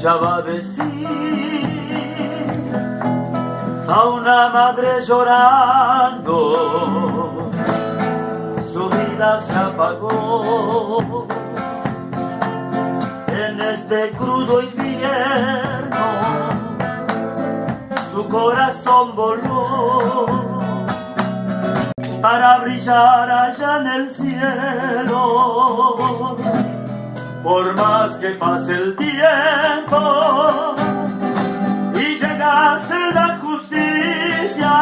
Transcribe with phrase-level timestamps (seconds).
[0.00, 0.82] escuchaba decir
[3.86, 6.30] a una madre llorando,
[8.72, 11.26] su vida se apagó
[13.28, 15.98] en este crudo invierno,
[18.10, 20.60] su corazón voló
[22.22, 25.18] para brillar allá en el cielo.
[27.42, 30.74] Por más que pase el tiempo
[31.94, 34.72] y llegase la justicia,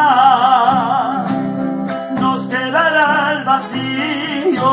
[2.19, 4.69] nos quedará el vacío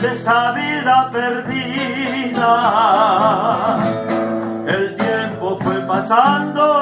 [0.00, 2.52] de esa vida perdida.
[4.66, 6.81] El tiempo fue pasando,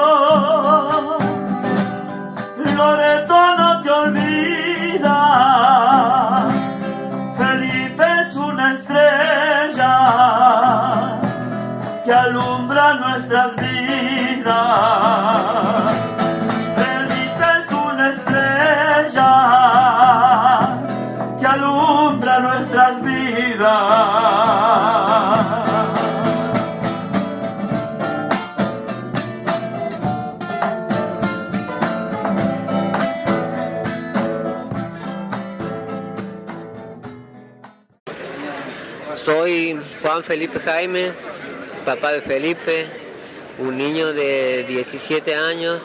[40.01, 41.13] Juan Felipe Jaimes,
[41.85, 42.87] papá de Felipe,
[43.59, 45.79] un niño de 17 años,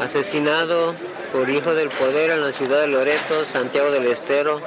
[0.00, 0.94] asesinado
[1.32, 4.60] por hijo del poder en la ciudad de Loreto, Santiago del Estero.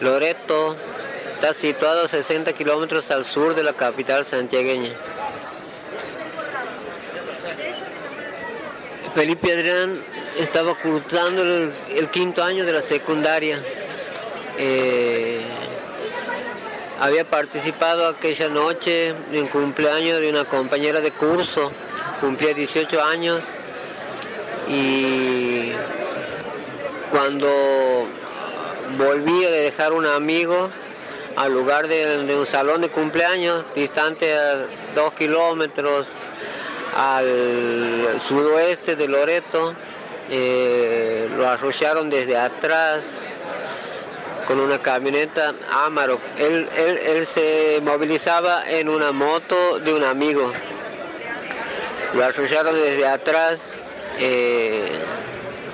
[0.00, 0.76] Loreto
[1.34, 4.92] está situado a 60 kilómetros al sur de la capital santiagueña.
[9.16, 10.00] Felipe Adrián
[10.38, 13.60] estaba cursando el, quinto año de la secundaria.
[14.56, 15.42] Eh,
[17.00, 21.70] había participado aquella noche en cumpleaños de una compañera de curso,
[22.20, 23.40] cumplía 18 años.
[24.68, 25.72] Y
[27.10, 28.06] cuando
[28.98, 30.70] volvía de dejar un amigo
[31.36, 36.06] al lugar de, de un salón de cumpleaños, distante a dos kilómetros
[36.96, 39.74] al sudoeste de Loreto,
[40.30, 43.02] eh, lo arrollaron desde atrás
[44.48, 46.18] con una camioneta Amaro.
[46.38, 50.50] Él, él, él se movilizaba en una moto de un amigo.
[52.14, 53.60] Lo arrollaron desde atrás,
[54.18, 54.88] eh,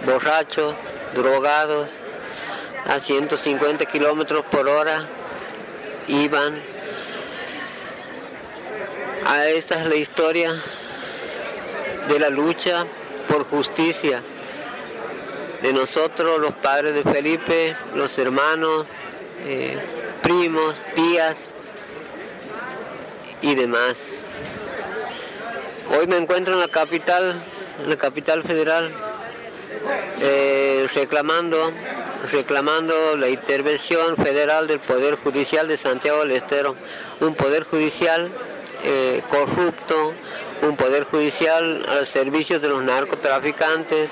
[0.05, 0.75] borrachos,
[1.15, 1.87] drogados,
[2.87, 5.06] a 150 kilómetros por hora
[6.09, 6.61] iban.
[9.25, 10.53] A esta es la historia
[12.09, 12.85] de la lucha
[13.29, 14.21] por justicia
[15.65, 18.85] de nosotros, los padres de Felipe, los hermanos,
[19.47, 19.79] eh,
[20.23, 21.37] primos, tías
[23.41, 23.97] y demás.
[25.99, 27.43] Hoy me encuentro en la capital,
[27.83, 28.93] en la capital federal,
[30.21, 31.73] eh, reclamando,
[32.31, 36.77] reclamando la intervención federal del Poder Judicial de Santiago del Estero,
[37.21, 38.31] un Poder Judicial
[38.83, 40.13] eh, corrupto,
[40.61, 44.11] un Poder Judicial al servicio de los narcotraficantes,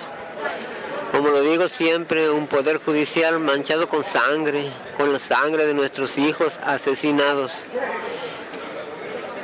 [1.13, 6.17] como lo digo siempre, un poder judicial manchado con sangre, con la sangre de nuestros
[6.17, 7.53] hijos asesinados.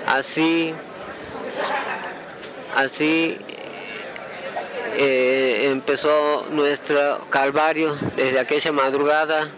[0.06, 0.72] Así,
[2.74, 3.36] así
[4.96, 9.50] eh, empezó nuestro calvario desde aquella madrugada,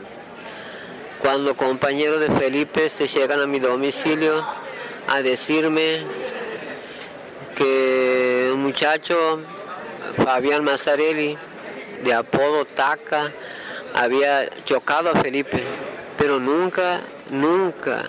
[1.23, 4.45] cuando compañeros de Felipe se llegan a mi domicilio
[5.07, 6.03] a decirme
[7.55, 9.39] que un muchacho,
[10.17, 11.39] Fabián Mazzarelli,
[12.05, 13.33] de apodo Taca,
[13.95, 15.63] había chocado a Felipe,
[16.19, 17.01] pero nunca,
[17.31, 18.05] nunca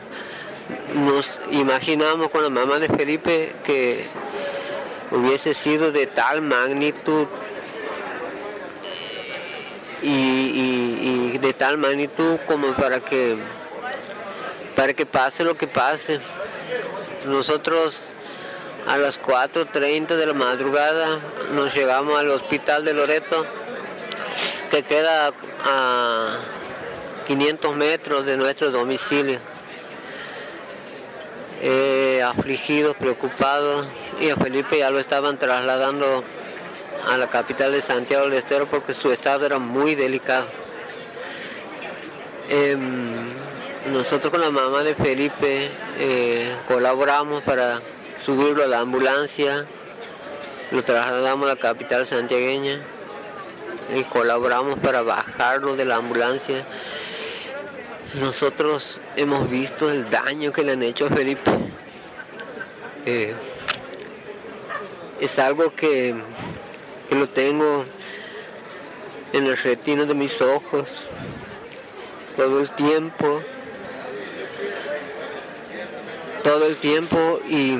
[0.93, 4.05] nos imaginamos con la mamá de Felipe que
[5.11, 7.27] hubiese sido de tal magnitud
[10.01, 13.37] y, y- y de tal magnitud como para que
[14.75, 16.19] para que pase lo que pase.
[17.27, 17.97] Nosotros
[18.87, 21.19] a las 4.30 de la madrugada
[21.53, 23.45] nos llegamos al hospital de Loreto
[24.71, 25.33] que queda
[25.65, 26.39] a
[27.27, 29.39] 500 metros de nuestro domicilio.
[31.61, 33.85] Eh, afligidos, preocupados,
[34.19, 36.23] y a Felipe ya lo estaban trasladando
[37.07, 40.47] a la capital de Santiago del Estero porque su estado era muy delicado.
[42.49, 43.33] Em,
[43.91, 45.69] nosotros con la mamá de Felipe
[45.99, 47.81] eh, colaboramos para
[48.25, 49.65] subirlo a la ambulancia
[50.71, 52.81] lo trasladamos a la capital santiagueña
[54.11, 56.65] colaboramos para bajarlo de la ambulancia.
[58.15, 61.51] Nosotros hemos visto el daño que le han hecho a Felipe.
[63.05, 63.33] Eh,
[65.19, 66.15] es algo que,
[67.09, 67.85] que lo tengo
[69.33, 70.89] en el retino de mis ojos
[72.35, 73.41] todo el tiempo
[76.43, 77.77] todo el tiempo y,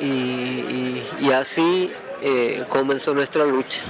[0.00, 1.92] y, así
[2.22, 3.80] eh, comenzó nuestra lucha.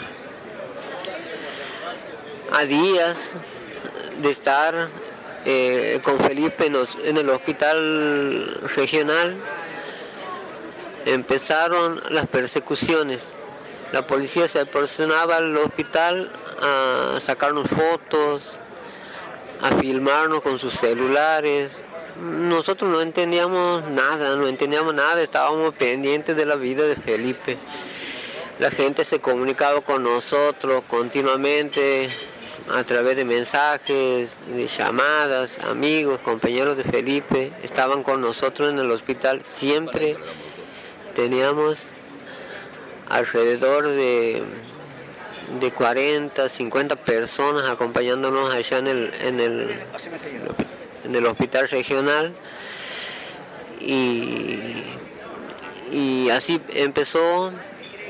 [2.53, 3.17] A días
[4.21, 4.89] de estar
[5.45, 9.37] eh, con Felipe en, el hospital regional,
[11.07, 13.27] empezaron las persecuciones.
[13.93, 18.43] La policía se aproximaba al hospital a sacarnos fotos,
[19.61, 21.81] a filmarnos con sus celulares,
[22.21, 27.57] nosotros no entendíamos nada, no entendíamos nada, estábamos pendientes de la vida de Felipe.
[28.59, 32.11] La gente se comunicaba con nosotros continuamente
[32.73, 38.91] a través de mensajes, de llamadas, amigos, compañeros de Felipe, estaban con nosotros en el
[38.91, 39.43] hospital.
[39.45, 40.17] Siempre
[41.15, 41.77] teníamos
[43.09, 44.43] alrededor de,
[45.61, 49.77] de 40, 50 personas acompañándonos allá en el, en el
[51.05, 52.33] en el hospital regional
[53.81, 54.59] y,
[55.91, 57.53] y así empezó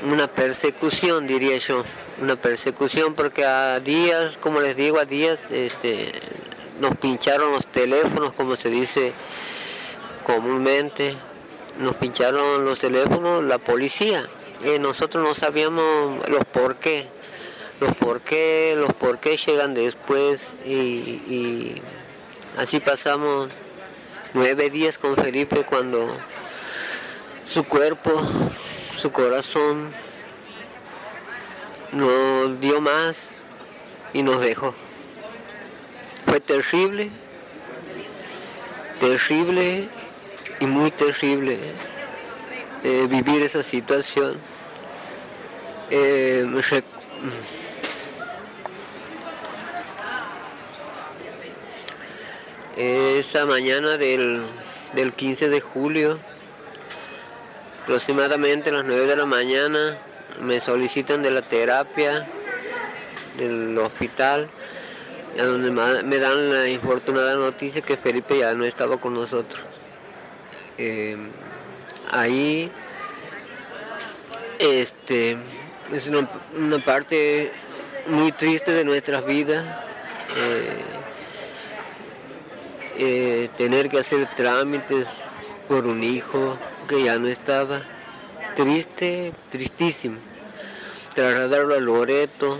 [0.03, 1.83] una persecución, diría yo,
[2.21, 6.11] una persecución porque a días, como les digo, a días este,
[6.79, 9.13] nos pincharon los teléfonos, como se dice
[10.25, 11.17] comúnmente,
[11.79, 14.29] nos pincharon los teléfonos la policía.
[14.63, 17.07] y nosotros no sabíamos los por qué,
[17.79, 21.81] los por qué, los por qué llegan después y
[22.57, 23.47] Así pasamos
[24.33, 26.17] nueve días con Felipe cuando
[27.47, 28.21] su cuerpo,
[28.97, 29.93] su corazón
[31.91, 33.17] no dio más
[34.13, 34.73] y nos dejó.
[36.25, 37.09] Fue terrible,
[38.99, 39.89] terrible
[40.59, 41.59] y muy terrible
[42.83, 44.37] eh, vivir esa situación.
[45.89, 46.45] Eh,
[52.77, 54.43] esa mañana del,
[55.15, 56.17] 15 de julio,
[57.83, 59.97] aproximadamente a las 9 de la mañana,
[60.39, 62.27] me solicitan de la terapia
[63.37, 64.49] del hospital,
[65.39, 69.61] a donde me dan la infortunada noticia que Felipe ya no estaba con nosotros.
[70.77, 71.17] Eh,
[72.11, 72.71] ahí
[74.59, 75.37] este,
[75.91, 77.51] es una, parte
[78.07, 79.65] muy triste de nuestras vidas.
[80.37, 80.83] Eh,
[82.97, 85.05] eh, tener que hacer trámites
[85.67, 86.57] por un hijo
[86.87, 87.81] que ya no estaba.
[88.55, 90.17] Triste, tristísimo.
[91.15, 92.59] Trasladarlo a Loreto.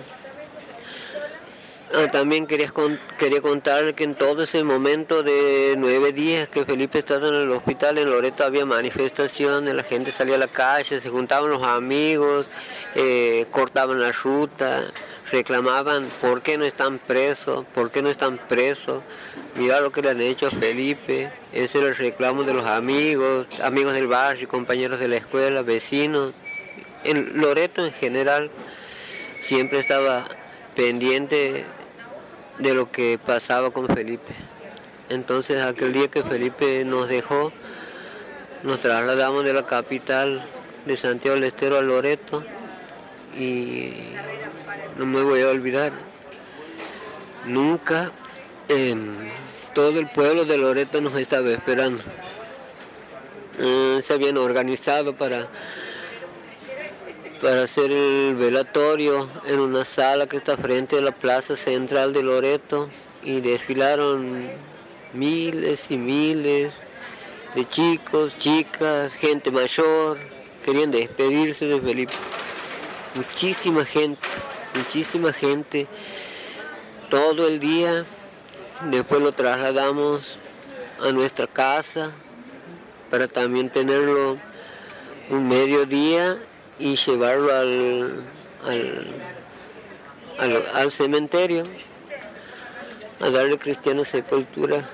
[1.93, 2.71] Ah, también quería,
[3.17, 7.51] quería contar que en todo ese momento de nueve días que Felipe estaba en el
[7.51, 12.45] hospital en Loreto había manifestaciones, la gente salía a la calle, se juntaban los amigos,
[12.95, 14.85] eh, cortaban la ruta,
[15.29, 19.01] reclamaban por qué no están presos, por qué no están presos.
[19.55, 21.29] Mira lo que le han hecho a Felipe.
[21.51, 26.33] Ese era el reclamo de los amigos, amigos del barrio, compañeros de la escuela, vecinos.
[27.03, 28.49] En Loreto en general
[29.41, 30.25] siempre estaba
[30.75, 31.65] pendiente
[32.59, 34.33] de lo que pasaba con Felipe.
[35.09, 37.51] Entonces aquel día que Felipe nos dejó,
[38.63, 40.45] nos trasladamos de la capital
[40.85, 42.43] de Santiago del Estero a Loreto
[43.37, 43.93] y
[44.97, 45.91] no me voy a olvidar
[47.45, 48.11] nunca
[49.73, 52.03] todo el pueblo de Loreto nos estaba esperando.
[53.59, 55.47] Eh, se habían organizado para,
[57.41, 62.23] para hacer el velatorio en una sala que está frente a la plaza central de
[62.23, 62.89] Loreto
[63.23, 64.49] y desfilaron
[65.13, 66.73] miles y miles
[67.55, 70.17] de chicos, chicas, gente mayor,
[70.65, 72.13] querían despedirse de Felipe.
[73.15, 74.27] Muchísima gente,
[74.73, 75.87] muchísima gente,
[77.09, 78.05] todo el día
[78.89, 80.39] Después lo trasladamos
[80.99, 82.11] a nuestra casa
[83.11, 84.39] para también tenerlo
[85.29, 86.39] un mediodía
[86.79, 88.23] y llevarlo al,
[90.73, 91.67] al, cementerio
[93.19, 94.89] a darle cristiana sepultura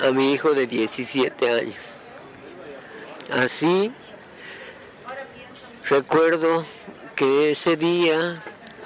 [0.00, 1.76] a mi hijo de 17 años.
[3.30, 3.92] Así
[5.88, 6.66] recuerdo
[7.14, 8.42] que ese día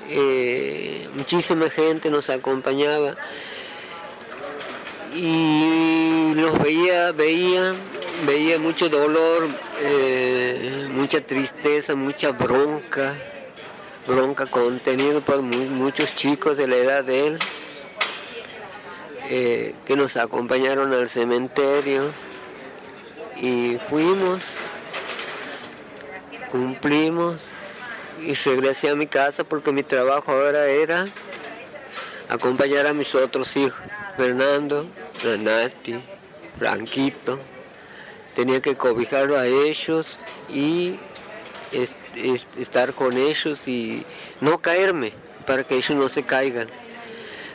[0.08, 3.16] eh, muchísima gente nos acompañaba
[5.16, 7.74] y los veía, veía
[8.24, 9.46] veía mucho dolor,
[9.80, 13.14] eh, mucha tristeza, mucha bronca,
[14.06, 17.38] bronca contenido por muchos chicos de la edad de él
[19.28, 22.10] eh, que nos acompañaron al cementerio.
[23.36, 24.42] Y fuimos,
[26.50, 27.36] cumplimos
[28.18, 31.04] y regresé a mi casa porque mi trabajo ahora era
[32.30, 33.78] acompañar a mis otros hijos,
[34.16, 34.88] Fernando,
[35.26, 35.94] Renati,
[36.58, 37.38] Franquito.
[38.34, 40.06] Tenía que cobijarlo a ellos
[40.48, 40.98] y
[42.56, 44.04] estar con ellos y
[44.40, 45.12] no caerme
[45.46, 46.68] para que ellos no se caigan.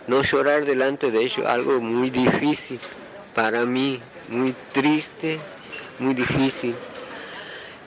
[0.07, 2.79] No llorar delante de ellos, algo muy difícil
[3.35, 5.39] para mí, muy triste,
[5.99, 6.75] muy difícil.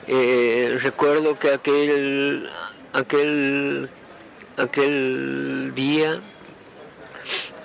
[0.07, 2.49] Eh, recuerdo que aquel,
[2.93, 3.89] aquel,
[4.57, 6.21] aquel día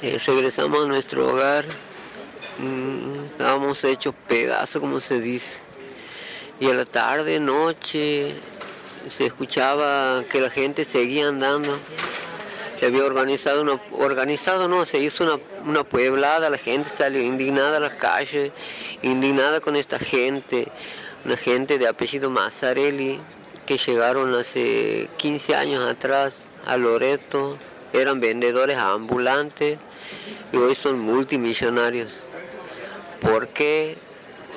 [0.02, 1.66] eh, regresamos a nuestro hogar,
[3.26, 5.58] estábamos hechos pedazos, como se dice.
[6.58, 8.34] Y a la tarde, noche,
[9.08, 11.78] se escuchaba que la gente seguía andando.
[12.78, 17.76] Se había organizado, una, organizado no, se hizo una, una pueblada, la gente salió indignada
[17.76, 18.52] a las calles,
[19.02, 20.68] indignada con esta gente,
[21.24, 23.20] una gente de apellido Mazzarelli,
[23.66, 26.34] que llegaron hace 15 años atrás
[26.66, 27.58] a Loreto,
[27.92, 29.78] eran vendedores ambulantes
[30.52, 32.08] y hoy son multimillonarios.
[33.20, 33.96] ¿Por qué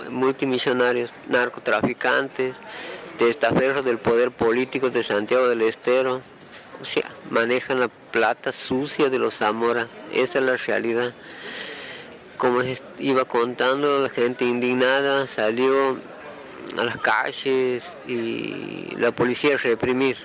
[0.10, 1.12] multimillonarios?
[1.28, 2.56] Narcotraficantes,
[3.18, 6.22] testaferros del poder político de Santiago del Estero.
[6.82, 9.88] O sea, manejan la plata sucia de los Zamora.
[10.12, 11.14] Esa es la realidad.
[12.38, 12.62] Como
[13.00, 15.98] iba contando, la gente indignada salió
[16.78, 20.18] a las calles y la policía a reprimir.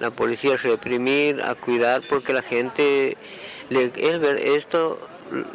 [0.00, 3.16] La policía a reprimir, a cuidar, porque la gente
[3.70, 5.00] esto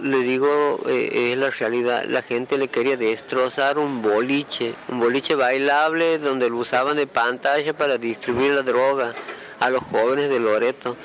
[0.01, 5.35] le digo eh, es la realidad la gente le quería destrozar un boliche un boliche
[5.35, 9.15] bailable donde lo usaban de pantalla para distribuir la droga
[9.59, 10.97] a los jóvenes de Loreto.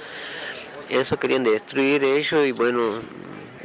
[0.89, 3.01] Eso querían destruir ellos y bueno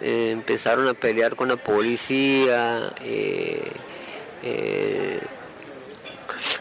[0.01, 3.71] eh, empezaron a pelear con la policía eh,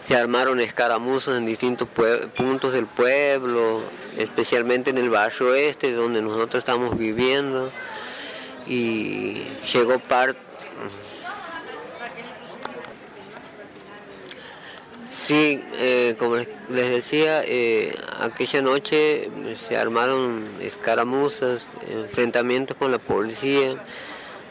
[0.06, 1.88] se armaron escaramuzas en distintos
[2.36, 3.82] puntos del pueblo,
[4.18, 7.70] especialmente en el barrio este, donde nosotros estamos viviendo,
[8.70, 10.38] y llegó parte...
[15.26, 19.30] Sí, eh, como les decía, eh, aquella noche
[19.68, 23.76] se armaron escaramuzas, enfrentamientos con la policía,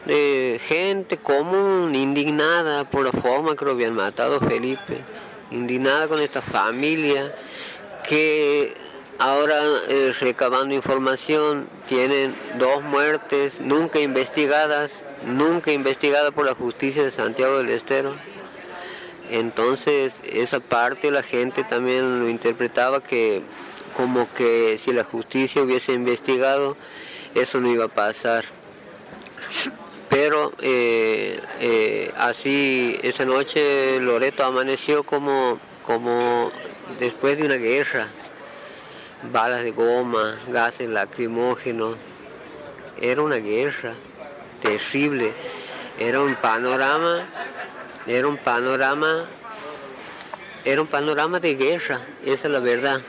[0.06, 5.02] gente común, indignada por la forma que lo habían matado Felipe,
[5.52, 7.36] indignada con esta familia
[8.08, 8.74] que
[9.20, 14.92] ahora eh, recabando información tienen dos muertes nunca investigadas,
[15.26, 18.16] nunca investigadas por la justicia de Santiago del Estero.
[19.30, 23.42] Entonces esa parte la gente también lo interpretaba que
[23.98, 26.78] como que si la justicia hubiese investigado
[27.36, 28.46] eso no iba a pasar
[30.10, 36.52] pero eh, eh, así esa noche Loreto amaneció como, como
[37.00, 38.08] después de una guerra,
[39.24, 41.98] balas de goma, gases lacrimógenos,
[43.02, 43.94] era una guerra
[44.62, 45.34] terrible,
[45.98, 47.28] era un panorama,
[48.08, 49.26] era un panorama,
[50.64, 53.02] era un panorama de guerra, esa es la verdad,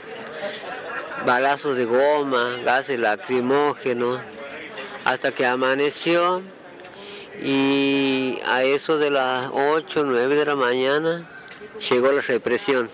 [1.25, 4.21] balazos de goma, gases lacrimógenos,
[5.05, 6.43] hasta que amaneció
[7.43, 11.29] y a eso de las 8, 9 de la mañana
[11.89, 12.91] llegó la represión.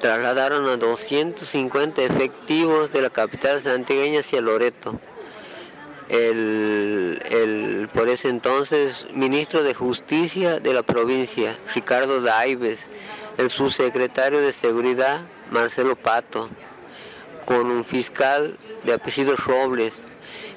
[0.00, 5.00] Trasladaron a 250 efectivos de la capital santiagueña hacia Loreto.
[6.08, 12.78] El, por ese entonces ministro de Justicia de la provincia, Ricardo Daives,
[13.36, 16.48] el subsecretario de Seguridad, Marcelo Pato,
[17.44, 19.92] con un fiscal de apellido Robles,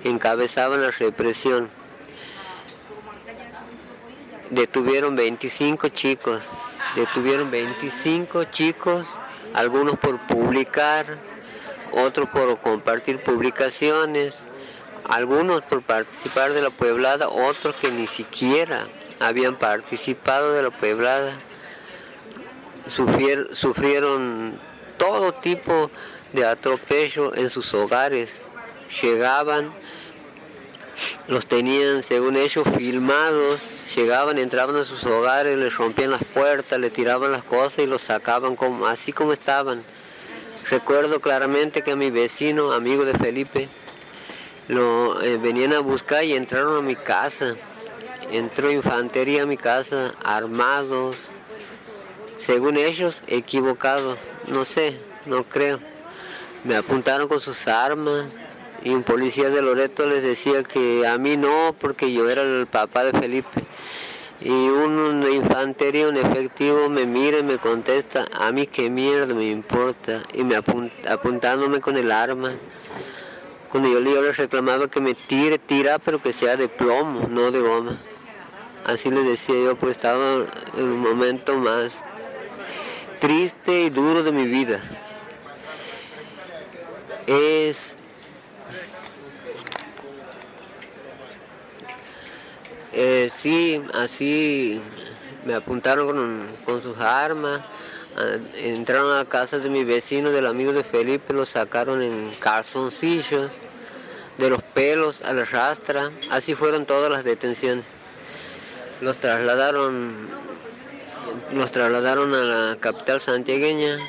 [0.04, 1.70] encabezaban la represión
[4.52, 6.44] detuvieron 25 chicos,
[6.96, 9.08] detuvieron 25 chicos,
[9.54, 11.18] algunos por publicar,
[11.92, 14.34] otros por compartir publicaciones,
[15.08, 18.88] algunos por participar de la pueblada, otros que ni siquiera
[19.20, 21.38] habían participado de la pueblada,
[23.54, 24.60] sufrieron
[24.98, 25.92] todo tipo
[26.34, 28.30] de atropello en sus hogares,
[29.02, 29.74] llegaban,
[31.28, 33.60] los tenían según ellos filmados
[33.96, 38.02] Llegaban, entraban a sus hogares, les rompían las puertas, le tiraban las cosas y los
[38.02, 39.84] sacaban como, así como estaban.
[40.70, 43.68] Recuerdo claramente que a mi vecino, amigo de Felipe,
[44.70, 47.56] lo eh, venían a buscar y entraron a mi casa.
[48.32, 51.18] entró infantería a mi casa, armados,
[52.46, 54.18] según ellos, equivocados,
[54.48, 55.80] no sé, no creo.
[56.64, 58.24] Me apuntaron con sus armas
[58.84, 62.68] y un policía de Loreto les decía que a mí no, porque yo era el
[62.68, 63.64] papá de Felipe.
[64.40, 69.46] Y un infantería, un efectivo, me mira y me contesta, a mí qué mierda me
[69.46, 72.54] importa, y me apuntándome con el arma.
[73.70, 77.52] Cuando yo, yo le reclamaba que me tire, tira, pero que sea de plomo, no
[77.52, 78.02] de goma.
[78.84, 80.46] Así le decía yo, pues estaba
[80.76, 82.02] en un momento más
[83.20, 84.82] triste y duro de mi vida.
[87.28, 87.91] Es
[92.94, 94.82] Eh, sí, así
[95.46, 97.62] me apuntaron con, sus armas,
[98.18, 102.32] ah, entraron a la casa de mi vecino, del amigo de Felipe, lo sacaron en
[102.40, 103.50] calzoncillos,
[104.38, 107.86] de los pelos a la rastra, así fueron todas las detenciones.
[109.00, 110.30] Los trasladaron,
[111.54, 114.00] los trasladaron a la capital santiagueña,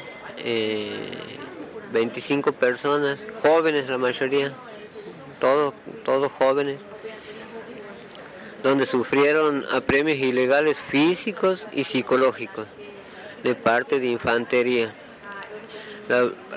[1.92, 4.52] 25 eh, personas, jóvenes la mayoría,
[5.38, 5.72] todos,
[6.04, 6.78] todos jóvenes
[8.62, 12.66] donde sufrieron apremios ilegales físicos y psicológicos
[13.42, 14.94] de parte de infantería.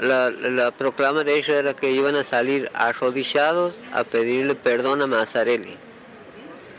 [0.01, 5.77] La, proclama de ellos era que iban a salir arrodillados a pedirle perdón a Mazzarelli.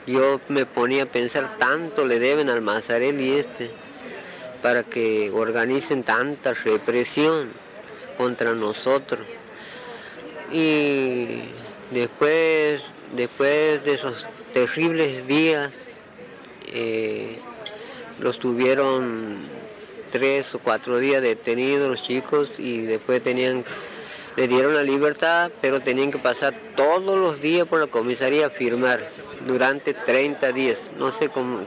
[0.06, 3.70] Yo me ponía a pensar, tanto le deben al Mazzarelli este
[4.62, 7.50] para que organicen tanta represión
[8.16, 9.26] contra nosotros.
[10.52, 11.40] Y
[11.90, 12.82] después,
[13.16, 14.26] después de esos
[14.56, 15.70] terribles días.
[16.68, 17.38] Eh,
[18.18, 19.36] los tuvieron
[20.10, 23.64] tres o cuatro días detenidos los chicos y después tenían,
[24.34, 28.50] le dieron la libertad, pero tenían que pasar todos los días por la comisaría a
[28.50, 29.06] firmar
[29.46, 30.78] durante 30 días.
[30.98, 31.60] No sé cómo,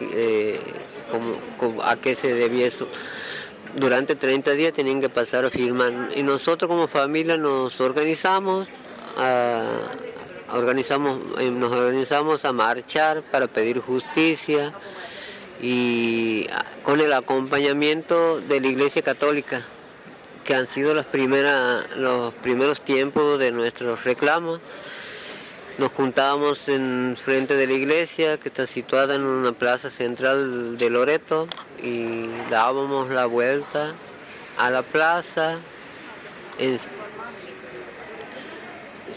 [0.00, 0.60] eh,
[1.82, 2.88] a qué se debía eso.
[3.74, 6.10] Durante 30 días tenían que pasar a firmar.
[6.14, 8.68] Y nosotros como familia nos organizamos
[9.16, 9.62] a,
[10.52, 14.72] organizamos, eh, nos organizamos a marchar para pedir justicia
[15.60, 16.46] y
[16.82, 19.64] con el acompañamiento de la Iglesia Católica,
[20.44, 24.60] que han sido las primeras, los primeros tiempos de nuestros reclamos.
[25.78, 30.88] Nos juntábamos en frente de la iglesia, que está situada en una plaza central de
[30.88, 31.48] Loreto,
[31.82, 33.94] y dábamos la vuelta
[34.56, 35.58] a la plaza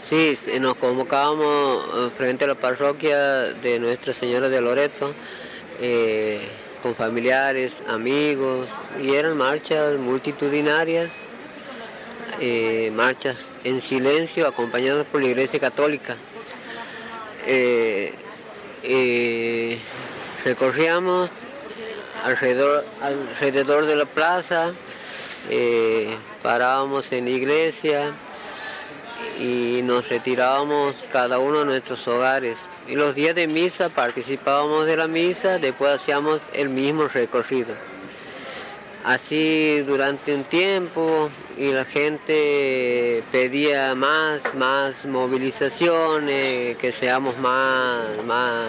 [0.08, 5.12] Sí, nos convocábamos eh, frente a la parroquia de Nuestra Señora de Loreto,
[5.82, 6.48] eh,
[6.82, 8.68] con familiares, amigos,
[9.02, 11.10] y eran marchas multitudinarias,
[12.40, 16.16] eh, marchas en silencio acompañadas por la Iglesia Católica.
[20.42, 21.28] recorríamos
[22.24, 24.72] alrededor, alrededor de la plaza,
[26.42, 28.14] parábamos en la iglesia,
[29.38, 32.56] y nos retirábamos cada uno a nuestros hogares.
[32.88, 37.74] Y los días de misa participábamos de la misa, después hacíamos el mismo recorrido.
[39.04, 48.68] Así durante un tiempo y la gente pedía más, más movilizaciones, que seamos más, más,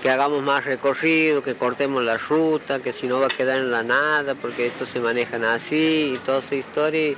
[0.00, 3.72] que hagamos más recorrido, que cortemos la ruta, que si no va a quedar en
[3.72, 7.14] la nada, porque esto se manejan así y toda esa historia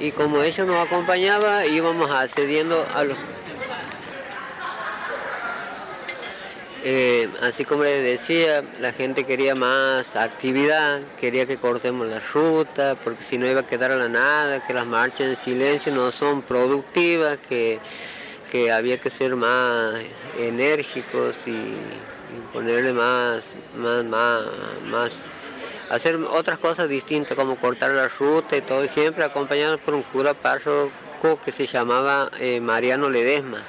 [0.00, 3.16] y como eso nos acompañaba íbamos accediendo a los...
[6.86, 12.94] Eh, así como les decía, la gente quería más actividad, quería que cortemos la ruta,
[13.02, 16.12] porque si no iba a quedar a la nada, que las marchas en silencio no
[16.12, 17.80] son productivas, que,
[18.70, 19.96] había que ser más
[20.38, 21.74] enérgicos y
[22.52, 23.42] ponerle más,
[23.76, 24.46] más, más,
[24.84, 25.10] más
[25.90, 30.34] hacer otras cosas distintas como cortar la ruta y todo, siempre acompañado por un cura
[30.34, 33.62] párroco que se llamaba eh, Mariano Ledesma.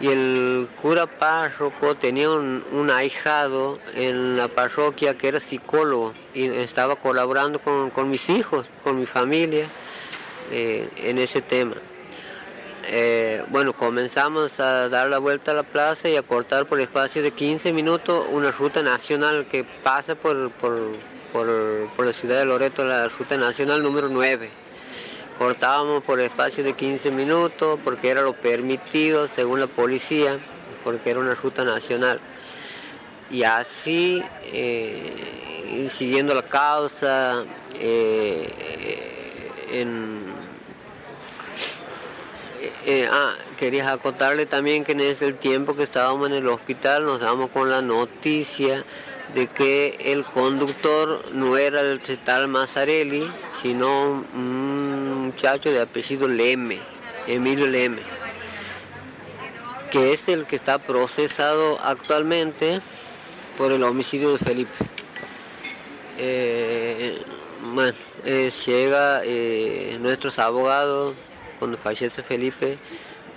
[0.00, 6.96] Y el cura párroco tenía un, ahijado en la parroquia que era psicólogo y estaba
[6.96, 9.66] colaborando con, mis hijos, con mi familia
[10.50, 11.76] eh, en ese tema.
[12.88, 17.22] Eh, bueno, comenzamos a dar la vuelta a la plaza y a cortar por espacio
[17.22, 20.50] de 15 minutos una ruta nacional que pasa por,
[21.34, 24.50] la ciudad de Loreto, la ruta nacional número 9.
[25.38, 30.38] Cortábamos por espacio de 15 minutos porque era lo permitido según la policía,
[30.84, 32.20] porque era una ruta nacional.
[33.30, 37.44] Y así, eh, siguiendo la causa,
[37.78, 38.50] eh,
[42.62, 47.04] Eh, eh, ah, quería acotarle también que en ese tiempo que estábamos en el hospital
[47.06, 48.84] nos damos con la noticia
[49.34, 53.30] de que el conductor no era el tal Mazzarelli,
[53.62, 56.80] sino un muchacho de apellido Leme,
[57.26, 58.02] Emilio Leme,
[59.90, 62.80] que es el que está procesado actualmente
[63.56, 64.72] por el homicidio de Felipe.
[66.18, 67.22] Eh,
[67.74, 69.22] bueno, llega
[70.00, 71.14] nuestros abogados
[71.58, 72.78] cuando fallece Felipe,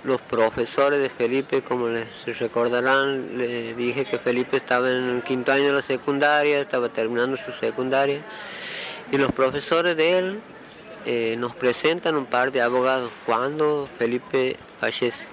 [0.06, 5.52] los profesores de Felipe, como les recordarán, les dije que Felipe estaba en el quinto
[5.52, 8.20] año de la secundaria, estaba terminando su secundaria,
[9.10, 10.40] y los profesores de él
[11.04, 15.26] eh, nos presentan un par de abogados cuando Felipe fallece.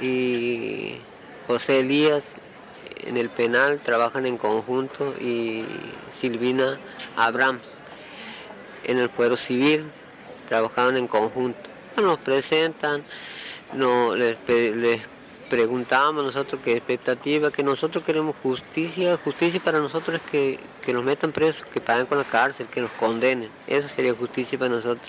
[0.00, 0.98] Y
[1.48, 2.22] José Elías
[3.04, 5.64] en el penal trabajan en conjunto y
[6.20, 6.78] Silvina
[7.16, 7.58] Abraham
[8.84, 9.90] en el fuero civil
[10.48, 11.68] trabajaban en conjunto
[12.02, 13.04] nos presentan,
[13.74, 14.36] no, les,
[15.48, 21.32] preguntamos nosotros qué expectativa, que nosotros queremos justicia, justicia para nosotros es que, nos metan
[21.32, 25.06] presos, que paguen con la cárcel, que nos condenen, eso sería justicia para nosotros.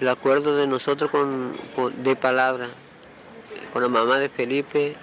[0.00, 1.52] El acuerdo de nosotros con,
[2.02, 2.68] de palabra,
[3.72, 4.96] con la mamá de Felipe,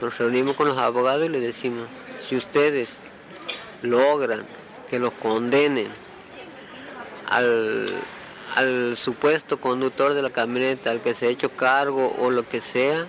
[0.00, 1.88] nos reunimos con los abogados y le decimos,
[2.26, 2.88] si ustedes
[3.82, 4.46] logran
[4.88, 5.88] que los condenen
[7.28, 7.92] al,
[8.56, 12.60] al supuesto conductor de la camioneta, al que se ha hecho cargo o lo que
[12.60, 13.06] sea,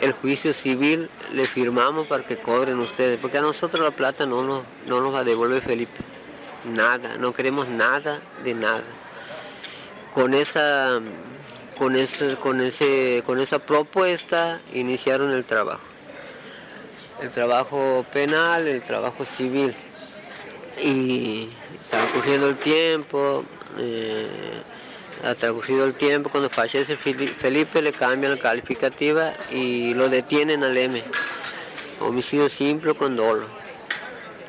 [0.00, 4.42] el juicio civil le firmamos para que cobren ustedes, porque a nosotros la plata no
[4.42, 6.00] nos, no nos va a devolver Felipe.
[6.64, 8.82] Nada, no queremos nada de nada.
[10.12, 11.00] Con esa,
[11.78, 15.82] con ese, con ese, con esa propuesta iniciaron el trabajo.
[17.22, 19.74] El trabajo penal, el trabajo civil.
[20.82, 21.48] Y
[21.84, 23.44] estaba corriendo el tiempo,
[23.78, 24.26] eh,
[25.24, 30.76] ha traducido el tiempo, cuando fallece Felipe le cambian la calificativa y lo detienen al
[30.76, 31.02] M.
[32.00, 33.46] Homicidio simple con dolo.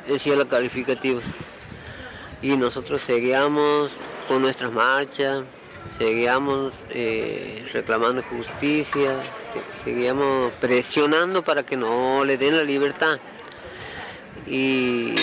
[0.06, 1.20] Decía la calificativa.
[2.42, 3.90] Y nosotros seguíamos
[4.28, 5.44] con nuestras marchas,
[5.96, 9.16] seguíamos eh, reclamando justicia,
[9.84, 13.18] seguíamos presionando para que no le den la libertad.
[14.50, 15.14] Y,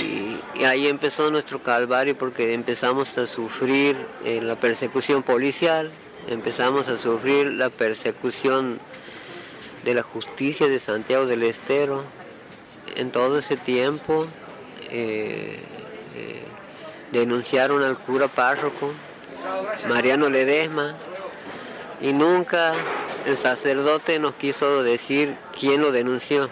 [0.65, 5.91] ahí empezó nuestro calvario porque empezamos a sufrir eh, la persecución policial,
[6.27, 8.79] empezamos a sufrir la persecución
[9.83, 12.03] de la justicia de Santiago del Estero.
[12.95, 14.27] En todo ese tiempo
[14.89, 15.59] eh,
[16.15, 16.43] eh,
[17.11, 18.91] denunciaron al cura párroco,
[19.89, 20.95] Mariano Ledesma,
[21.99, 22.73] y nunca
[23.25, 26.49] el sacerdote nos quiso decir quién lo denunció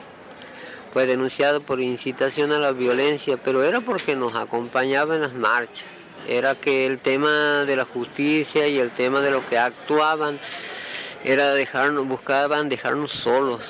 [0.94, 5.88] fue denunciado por incitación a la violencia, pero era porque nos acompañaba en las marchas.
[6.28, 10.40] Era que el tema de la justicia y el tema de lo que actuaban
[11.24, 13.62] era dejarnos, buscaban dejarnos solos,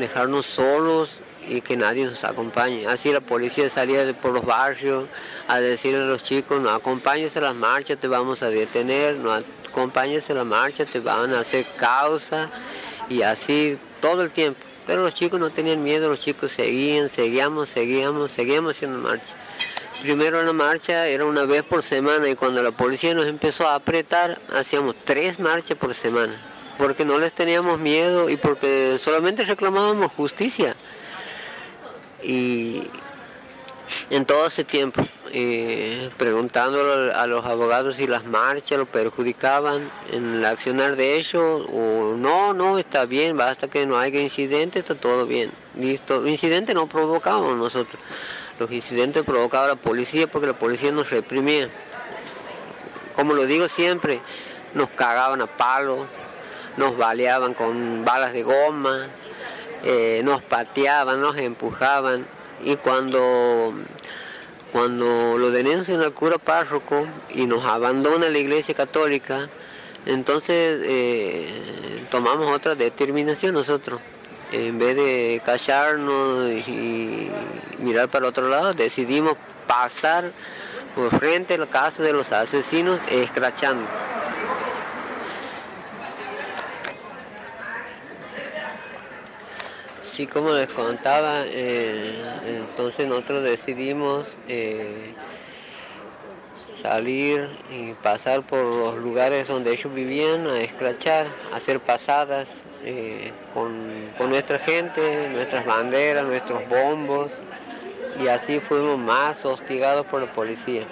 [0.00, 1.10] dejarnos solos
[1.48, 2.88] y que nadie nos acompañe.
[2.88, 5.06] Así la policía salía por los barrios
[5.46, 9.32] a decirle a los chicos, no acompañes a las marchas, te vamos a detener, no
[9.32, 12.50] acompañes a la marcha, te van a hacer causa
[13.08, 14.71] y así todo el tiempo.
[14.86, 19.34] Pero los chicos no tenían miedo, los chicos seguían, seguíamos, seguíamos, seguíamos haciendo marcha.
[20.02, 23.76] Primero la marcha era una vez por semana y cuando la policía nos empezó a
[23.76, 26.34] apretar, hacíamos tres marchas por semana,
[26.76, 30.74] porque no les teníamos miedo y porque solamente reclamábamos justicia.
[32.20, 32.88] Y
[34.10, 35.02] en todo ese tiempo,
[35.32, 36.80] eh, preguntando
[37.14, 42.54] a los abogados si las marchas lo perjudicaban en el accionar de ellos, o no,
[42.54, 45.50] no, está bien, basta que no haya incidentes, está todo bien.
[45.78, 48.00] Listo, incidentes no provocamos nosotros,
[48.58, 51.68] los incidentes provocaba la policía porque la policía nos reprimía.
[53.16, 54.20] Como lo digo siempre,
[54.74, 56.06] nos cagaban a palos,
[56.76, 59.08] nos baleaban con balas de goma,
[59.84, 62.26] eh, nos pateaban, nos empujaban
[62.62, 63.74] y cuando
[64.72, 69.50] cuando lo denuncian al cura párroco y nos abandona la iglesia católica,
[70.06, 74.00] entonces eh, tomamos otra determinación nosotros.
[74.50, 77.30] En vez de callarnos y
[77.78, 80.32] mirar para otro lado, decidimos pasar
[80.94, 83.86] por frente a la casa de los asesinos escrachando.
[90.12, 95.14] Sí, como les contaba, eh, entonces nosotros decidimos eh,
[96.82, 102.46] salir y pasar por los lugares donde ellos vivían a escrachar, a hacer pasadas
[102.84, 107.30] eh, con, nuestra gente, nuestras banderas, nuestros bombos,
[108.22, 110.82] y así fuimos más hostigados por la policía.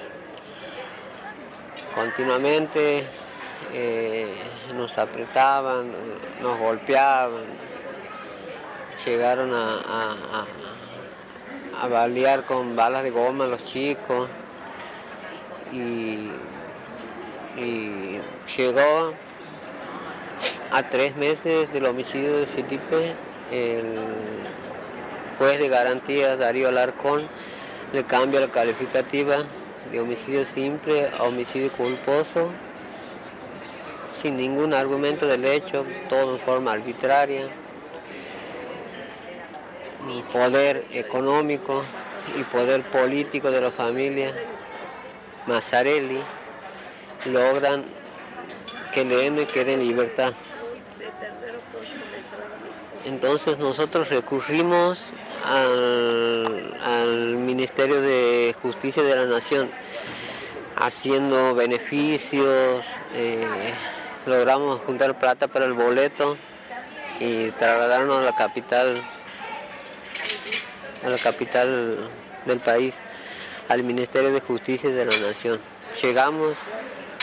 [1.95, 3.05] Continuamente
[4.75, 5.93] nos apretaban,
[6.41, 7.70] nos golpeaban,
[9.07, 10.47] llegaron a, a,
[11.83, 14.29] a, balear con balas de goma a los chicos
[15.73, 16.31] y,
[17.57, 18.21] y
[18.57, 19.13] llegó
[20.71, 23.15] a tres meses del homicidio de Felipe
[23.51, 23.95] el
[25.39, 27.29] juez de garantía Darío Alarcón
[27.93, 29.39] le cambia la calificativa
[29.91, 32.51] de homicidio simple a homicidio culposo
[34.21, 37.49] sin ningún argumento del hecho, todo en forma arbitraria.
[40.33, 41.83] Poder económico
[42.39, 44.35] y poder político de la familia
[45.47, 46.21] Mazzarelli
[47.27, 47.85] logran
[48.93, 50.33] que M quede en libertad.
[53.05, 55.03] Entonces nosotros recurrimos
[55.45, 59.71] al, al, Ministerio de Justicia de la Nación
[60.77, 62.85] haciendo beneficios,
[63.15, 63.47] eh,
[64.27, 66.37] logramos juntar plata para el boleto
[67.21, 69.01] y trasladarnos a la capital,
[71.05, 72.09] a la capital
[72.47, 72.95] del país,
[73.69, 75.61] al Ministerio de Justicia de la Nación.
[76.03, 76.57] Llegamos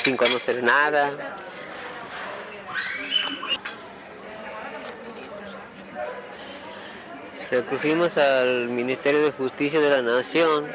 [0.03, 1.37] sin conocer nada.
[7.49, 10.65] Recurrimos al Ministerio de Justicia de la Nación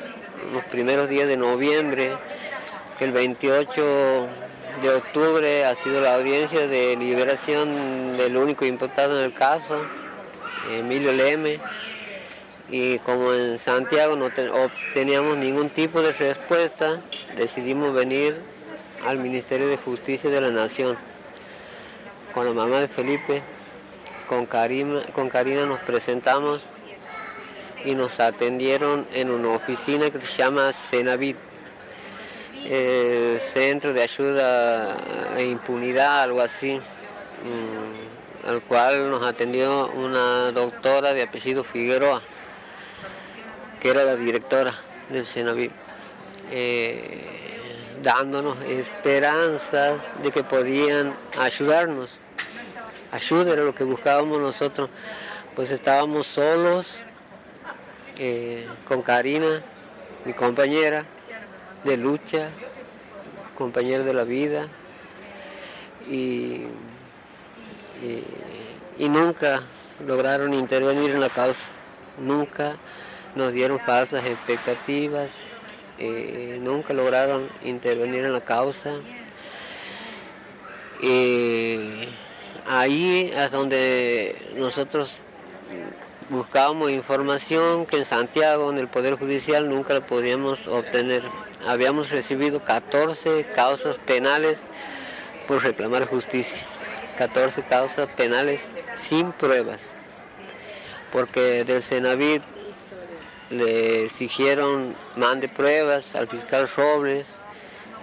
[0.52, 2.16] los primeros días de noviembre,
[3.02, 4.28] el 28
[4.80, 9.84] de octubre ha sido la audiencia de liberación del único imputado en el caso,
[10.70, 11.58] Emilio Leme,
[12.72, 14.30] y como en Santiago no
[14.94, 17.02] teníamos ningún tipo de respuesta,
[17.36, 18.34] decidimos venir
[19.04, 20.96] al Ministerio de Justicia de la Nación.
[22.32, 23.42] Con la mamá de Felipe,
[24.26, 26.62] con Karina, con Karina nos presentamos
[27.84, 31.36] y nos atendieron en una oficina que se llama Senavit
[32.64, 34.96] eh, centro de ayuda
[35.36, 36.80] e impunidad, algo así,
[37.44, 42.22] mm, al cual nos atendió una doctora de apellido Figueroa,
[43.82, 44.72] que era la directora
[45.10, 45.68] del Senaví,
[46.52, 52.10] eh, dándonos esperanzas de que podían ayudarnos.
[53.10, 54.88] Ayuda era lo que buscábamos nosotros,
[55.56, 57.00] pues estábamos solos
[58.18, 59.64] eh, con Karina,
[60.26, 61.04] mi compañera,
[61.82, 62.50] de lucha,
[63.58, 64.68] compañeros de la vida
[66.08, 66.66] y,
[68.96, 69.62] y, nunca
[70.06, 71.64] lograron intervenir en la causa,
[72.16, 72.76] nunca
[73.34, 75.30] nos dieron falsas expectativas,
[75.98, 78.96] eh, nunca lograron intervenir en la causa.
[81.00, 82.08] y
[82.66, 85.16] ahí es donde nosotros
[86.28, 91.22] buscábamos información que en Santiago, en el Poder Judicial, nunca la podíamos obtener
[91.66, 94.56] habíamos recibido 14 causas penales
[95.46, 96.62] por reclamar justicia.
[97.18, 98.60] 14 causas penales
[99.08, 99.80] sin pruebas.
[101.12, 102.42] Porque del Senavir
[103.52, 107.26] le exigieron mande pruebas al fiscal Robles,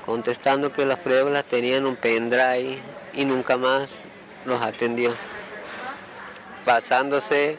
[0.06, 2.80] contestando que las pruebas las tenían un pendrive
[3.14, 3.90] y nunca más
[4.46, 5.14] los atendió.
[6.66, 7.58] Basándose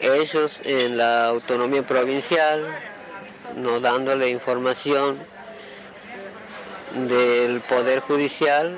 [0.00, 2.78] ellos en la autonomía provincial,
[3.56, 5.18] no dándole información
[6.94, 8.76] del Poder Judicial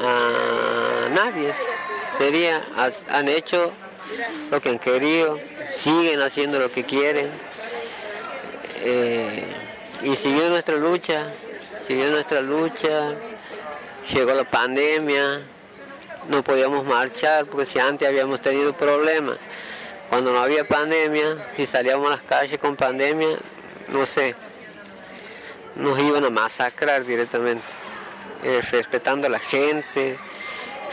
[0.00, 1.52] a nadie.
[2.18, 2.62] Sería,
[3.08, 3.72] han hecho
[4.50, 5.38] lo que han querido,
[5.78, 7.30] siguen haciendo lo que quieren.
[8.82, 9.44] Eh,
[10.02, 11.32] y siguió nuestra lucha,
[11.86, 13.14] siguió nuestra lucha,
[14.12, 15.40] llegó la pandemia,
[16.28, 19.38] no podíamos marchar porque si antes habíamos tenido problemas,
[20.10, 23.38] cuando no había pandemia, si salíamos a las calles con pandemia,
[23.88, 24.34] no sé,
[25.76, 27.64] nos iban a masacrar directamente,
[28.42, 30.18] eh, respetando a la gente,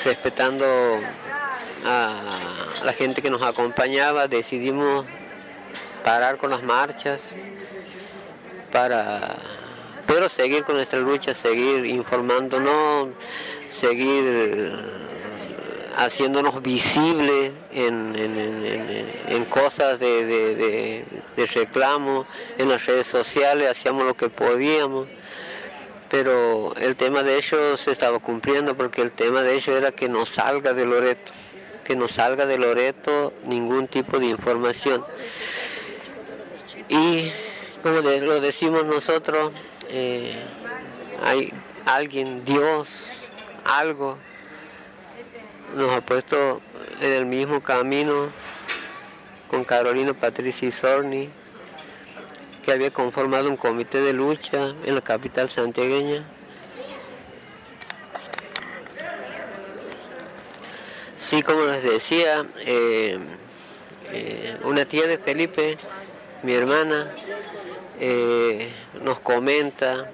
[0.04, 0.66] respetando
[1.86, 2.22] a
[2.84, 5.06] la gente que nos acompañaba, decidimos
[6.04, 7.20] parar con las marchas
[8.72, 9.38] para
[10.08, 13.10] pero seguir con nuestra lucha, seguir informándonos,
[13.72, 14.74] seguir
[15.96, 21.06] haciéndonos visibles en, cosas de,
[21.54, 22.26] reclamo,
[22.58, 25.08] en las redes sociales, hacíamos lo que podíamos,
[26.10, 30.10] pero el tema de ellos se estaba cumpliendo porque el tema de ellos era que
[30.10, 31.32] no salga de Loreto,
[31.92, 35.04] que no salga de Loreto ningún tipo de información.
[36.88, 37.30] Y
[37.84, 39.52] como lo decimos nosotros,
[39.90, 40.42] eh,
[41.22, 41.52] hay
[41.86, 43.04] alguien, Dios,
[43.66, 44.18] algo
[45.76, 46.62] nos ha puesto
[47.02, 48.30] en el mismo camino
[49.50, 51.28] con Carolina Patricia Sorni,
[52.64, 56.24] que había conformado un comité de lucha en la capital santiagueña
[61.32, 63.18] Así como les decía, eh,
[64.12, 65.78] eh, una tía de Felipe,
[66.44, 67.10] mi hermana,
[68.02, 68.70] eh,
[69.02, 70.12] nos comenta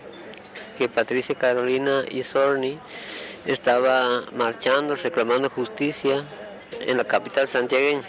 [0.77, 2.77] que Patricia Carolina Isorni
[3.47, 6.23] estaba marchando, reclamando justicia
[6.82, 8.03] en la capital santiagueña.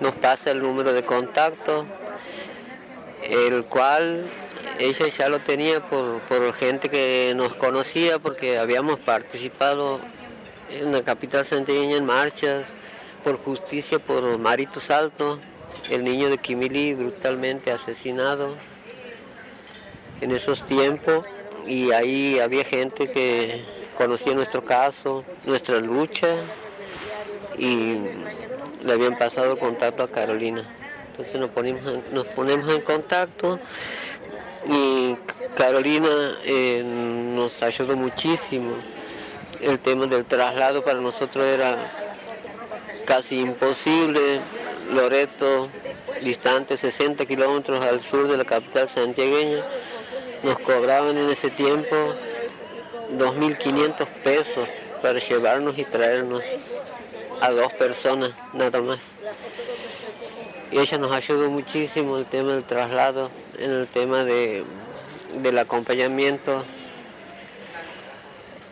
[0.00, 1.84] Nos pasa el número de contacto,
[3.24, 4.24] el cual
[4.78, 10.00] ella ya lo tenía por, por gente que nos conocía porque habíamos participado
[10.72, 12.66] en la capital santiagueña en marchas
[13.24, 15.38] por justicia por Marito Salto,
[15.90, 18.54] el niño de Quimili brutalmente asesinado
[20.20, 21.24] en esos tiempos
[21.66, 23.64] y ahí había gente que
[23.96, 26.36] conocía nuestro caso, nuestra lucha
[27.58, 27.98] y
[28.82, 30.64] le habían pasado el contacto a Carolina.
[31.10, 33.58] Entonces nos ponemos en, nos ponemos en contacto
[34.66, 35.16] y
[35.56, 38.76] Carolina eh, nos ayudó muchísimo.
[39.60, 41.92] El tema del traslado para nosotros era
[43.04, 44.40] casi imposible.
[44.90, 45.68] Loreto,
[46.22, 49.64] distante 60 kilómetros al sur de la capital santiagueña,
[50.42, 51.94] nos cobraban en ese tiempo
[53.16, 54.68] 2.500 pesos
[55.02, 56.42] para llevarnos y traernos
[57.40, 58.98] a dos personas nada más.
[60.72, 64.64] Y ella nos ayudó muchísimo en el tema del traslado, en el tema de,
[65.42, 66.64] del acompañamiento.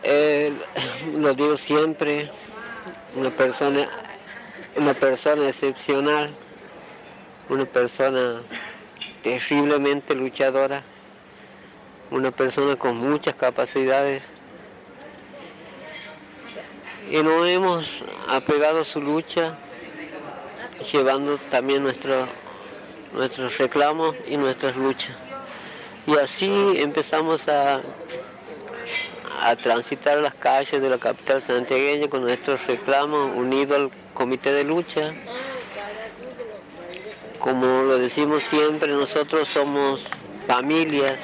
[0.03, 2.31] Lo digo siempre,
[3.15, 3.87] una persona,
[4.75, 6.31] una persona excepcional,
[7.49, 8.41] una persona
[9.23, 10.83] terriblemente luchadora,
[12.11, 14.23] una persona con muchas capacidades.
[17.09, 19.57] Y nos hemos apegado a su lucha
[20.91, 22.27] llevando también nuestro,
[23.13, 25.15] nuestros reclamos y nuestras luchas.
[26.07, 27.81] Y así empezamos a,
[29.41, 34.63] a transitar las calles de la capital santiagueña con nuestros reclamos unidos al comité de
[34.63, 35.13] lucha.
[37.39, 40.01] Como lo decimos siempre, nosotros somos
[40.47, 41.17] familias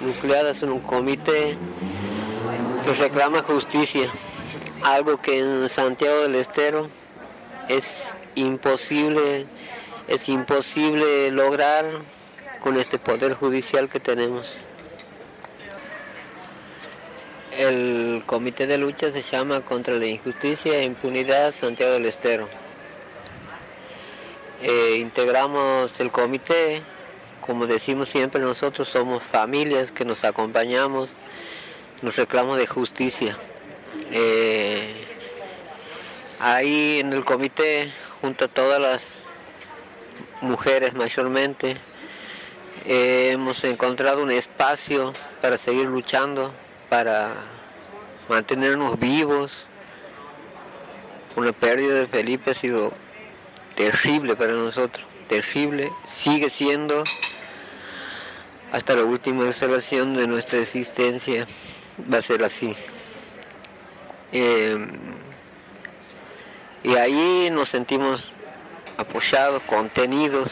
[0.00, 1.56] nucleadas en un comité
[2.84, 4.12] que reclama justicia,
[4.82, 6.90] algo que en Santiago del Estero
[7.68, 7.84] es
[8.34, 9.46] imposible,
[10.06, 12.02] es imposible lograr
[12.60, 14.58] con este poder judicial que tenemos.
[17.58, 22.48] El comité de lucha se llama Contra la Injusticia e Impunidad Santiago del Estero.
[24.60, 26.82] Eh, integramos el comité,
[27.40, 31.10] como decimos siempre nosotros somos familias que nos acompañamos,
[32.02, 33.38] nos reclamos de justicia.
[34.10, 35.06] Eh,
[36.40, 39.04] ahí en el comité junto a todas las
[40.40, 41.76] mujeres mayormente.
[42.84, 46.52] Eh, hemos encontrado un espacio para seguir luchando,
[46.94, 47.32] para
[48.28, 49.66] mantenernos vivos.
[51.34, 52.92] Una pérdida de Felipe ha sido
[53.74, 57.02] terrible para nosotros, terrible, sigue siendo
[58.70, 61.48] hasta la última exhalación de nuestra existencia,
[62.12, 62.76] va a ser así.
[64.30, 64.86] Eh,
[66.84, 68.22] y ahí nos sentimos
[68.96, 70.48] apoyados, contenidos,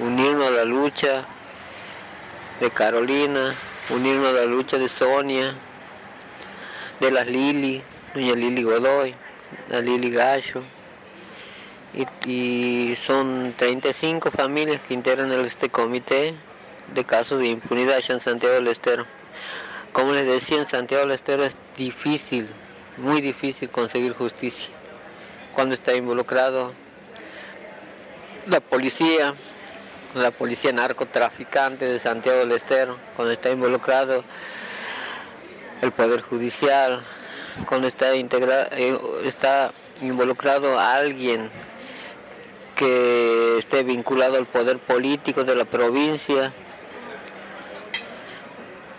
[0.00, 1.24] unirnos a la lucha
[2.60, 3.56] de Carolina,
[3.90, 5.54] unirnos a la lucha de Sonia,
[7.00, 7.82] de las Lili,
[8.14, 9.14] doña Lili Godoy,
[9.68, 10.62] la Lili Gallo.
[12.26, 16.34] Y, son 35 familias que integran este comité
[16.94, 19.06] de casos de impunidad allá en Santiago del Estero.
[19.92, 22.48] Como les decía, en Santiago del Estero es difícil,
[22.96, 24.68] muy difícil conseguir justicia
[25.52, 26.72] cuando está involucrado
[28.46, 29.34] la policía,
[30.14, 34.24] la policía narcotraficante de Santiago del Estero, cuando está involucrado
[35.80, 37.02] el Poder Judicial,
[37.66, 39.70] cuando eh, está
[40.00, 41.50] involucrado alguien
[42.76, 46.52] que esté vinculado al poder político de la provincia,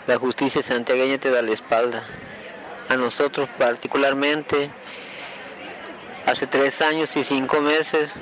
[0.07, 2.03] la justicia santiagueña te da la espalda.
[2.89, 4.69] A nosotros particularmente,
[6.25, 8.13] hace tres años y cinco meses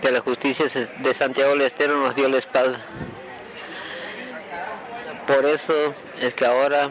[0.00, 0.66] que la justicia
[0.98, 2.78] de Santiago del Estero nos dio la espalda.
[5.26, 6.90] Por eso es que ahora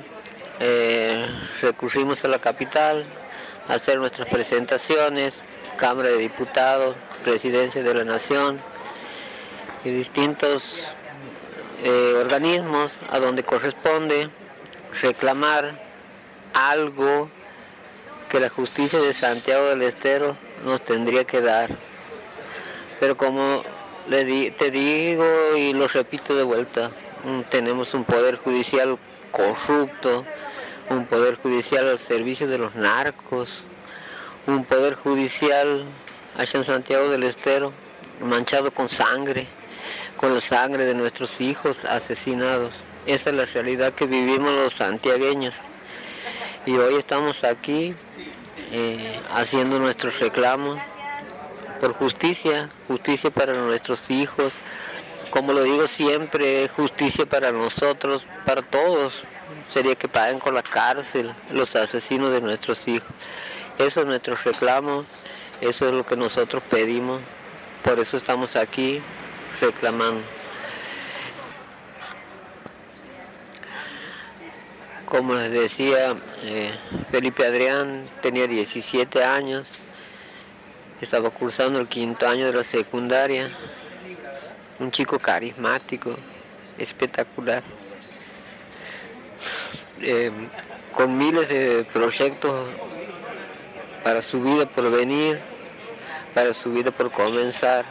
[0.59, 1.25] eh,
[1.61, 3.05] recurrimos a la capital
[3.67, 5.33] a hacer nuestras presentaciones,
[5.77, 8.59] Cámara de Diputados, Presidencia de la Nación
[9.83, 10.79] y distintos
[11.83, 14.29] eh, organismos a donde corresponde
[15.01, 15.79] reclamar
[16.53, 17.29] algo
[18.29, 21.69] que la justicia de Santiago del Estero nos tendría que dar.
[22.99, 23.63] Pero como
[24.09, 25.25] te digo
[25.55, 26.89] y lo repito de vuelta,
[27.23, 28.97] mm, tenemos un poder judicial
[29.31, 30.25] corrupto,
[30.89, 33.61] un poder judicial al servicio de los narcos,
[34.47, 35.85] un poder judicial
[36.37, 37.73] allá en Santiago del Estero,
[38.21, 39.47] manchado con sangre,
[40.15, 42.73] con la sangre de nuestros hijos asesinados.
[43.05, 45.53] Esa es la realidad que vivimos los santiagueños.
[46.65, 47.93] Y hoy estamos aquí
[48.71, 50.77] eh, haciendo nuestros reclamos
[51.79, 54.51] por justicia, justicia para nuestros hijos,
[55.29, 59.23] como lo digo siempre, justicia para nosotros, para todos.
[59.69, 63.09] Sería que paguen con la cárcel los asesinos de nuestros hijos.
[63.77, 65.05] Eso es nuestro reclamo,
[65.61, 67.21] eso es lo que nosotros pedimos,
[67.83, 69.01] por eso estamos aquí
[69.61, 70.23] reclamando.
[75.05, 76.73] Como les decía, eh,
[77.11, 79.65] Felipe Adrián tenía 17 años,
[81.01, 83.51] estaba cursando el quinto año de la secundaria,
[84.79, 86.15] un chico carismático,
[86.77, 87.63] espectacular,
[90.01, 90.31] eh,
[90.93, 92.69] con miles de proyectos
[94.03, 95.39] para su vida por venir,
[96.33, 97.85] para su vida por comenzar,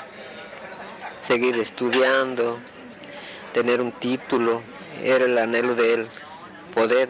[1.27, 2.59] seguir estudiando,
[3.53, 4.63] tener un título,
[5.03, 6.07] era el anhelo de él,
[6.75, 7.09] poder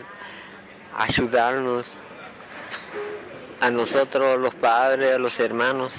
[0.94, 1.86] ayudarnos
[3.60, 5.92] a nosotros los padres, a los hermanos,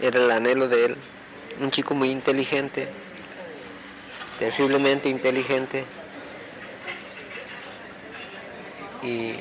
[0.00, 0.96] era el anhelo de él
[1.60, 2.88] un chico muy inteligente,
[4.38, 5.84] terriblemente inteligente
[9.02, 9.34] y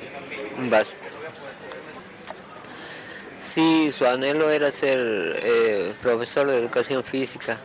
[3.54, 5.00] Sí, su anhelo era ser
[5.44, 7.60] eh, profesor de educación física.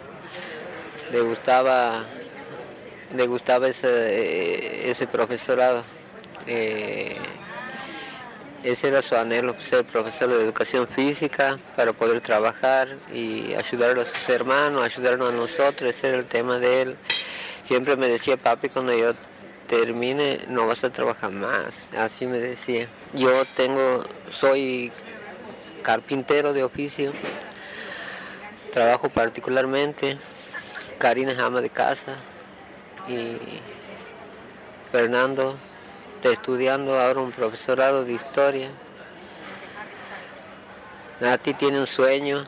[1.11, 2.05] Le gustaba,
[3.15, 5.85] le gustaba ese, eh, ese profesorado.
[6.47, 7.17] Eh,
[8.63, 14.05] ese era su anhelo, ser profesor de educación física para poder trabajar y ayudar a
[14.05, 16.97] sus hermanos, ayudarnos a nosotros, ese era el tema de él.
[17.65, 19.15] Siempre me decía, papi, cuando yo
[19.69, 22.89] termine no vas a trabajar más, así me decía.
[23.13, 24.91] Yo tengo, soy
[25.83, 27.13] carpintero de oficio,
[28.73, 30.19] trabajo particularmente,
[30.99, 32.17] Karina es ama de casa
[33.07, 33.37] y
[34.91, 35.57] Fernando
[36.23, 38.71] estudiando ahora un profesorado de historia.
[41.21, 42.45] Nati tiene un sueño,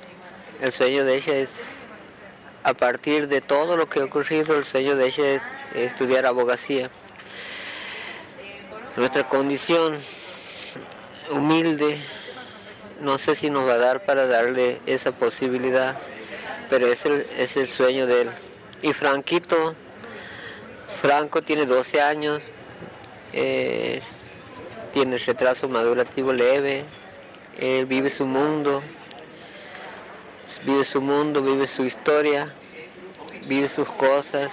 [0.61, 1.49] el sueño de ella es,
[2.63, 5.43] a partir de todo lo que ha ocurrido, el sueño de ella es
[5.75, 6.91] estudiar abogacía.
[8.97, 9.99] Nuestra condición
[11.31, 12.01] humilde,
[13.01, 15.97] no sé si nos va a dar para darle esa posibilidad,
[16.69, 18.31] pero es el, es el sueño de él.
[18.83, 19.75] Y Franquito,
[21.01, 22.41] Franco tiene 12 años,
[23.33, 24.01] eh,
[24.93, 26.85] tiene retraso madurativo leve,
[27.59, 28.83] él vive su mundo,
[30.65, 32.53] vive su mundo, vive su historia,
[33.47, 34.51] vive sus cosas,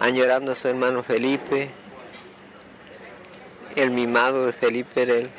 [0.00, 1.70] añorando a su hermano Felipe,
[3.76, 5.30] el mimado de Felipe era él.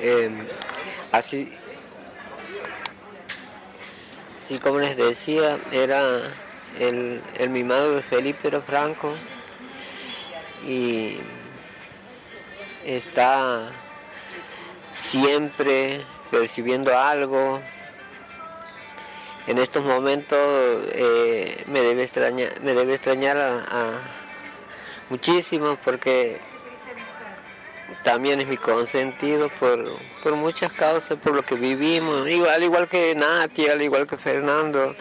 [0.00, 0.48] Em,
[1.12, 1.52] así,
[4.42, 6.32] así como les decía, era
[6.78, 9.14] el, el mimado de Felipe Franco
[10.66, 11.16] y
[12.84, 13.72] está
[14.92, 17.60] siempre percibiendo algo.
[19.46, 20.38] En estos momentos
[20.92, 24.00] eh, me debe extrañar, me debe extrañar a,
[25.10, 26.40] muchísimo porque
[28.04, 32.88] también es mi consentido por, por muchas causas, por lo que vivimos, igual, al igual
[32.88, 34.94] que Nati, al igual que Fernando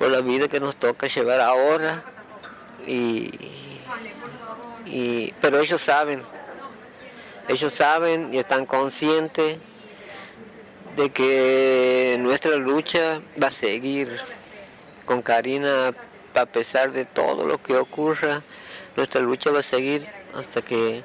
[0.00, 2.02] por la vida que nos toca llevar ahora.
[2.86, 3.30] Y,
[5.42, 6.22] pero ellos saben,
[7.48, 9.58] ellos saben y están conscientes
[10.96, 14.18] de que nuestra lucha va a seguir
[15.04, 15.92] con Karina
[16.34, 18.42] a pesar de todo lo que ocurra,
[18.96, 21.04] nuestra lucha va a seguir hasta que,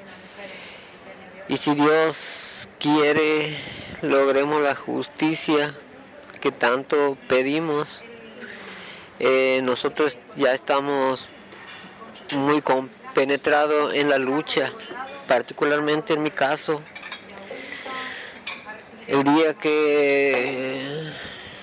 [1.48, 3.58] y si Dios quiere,
[4.00, 5.76] logremos la justicia
[6.40, 8.00] que tanto pedimos
[9.18, 11.24] eh, nosotros ya estamos
[12.34, 14.72] muy compenetrados en la lucha,
[15.26, 16.82] particularmente en mi caso.
[19.06, 21.12] El día que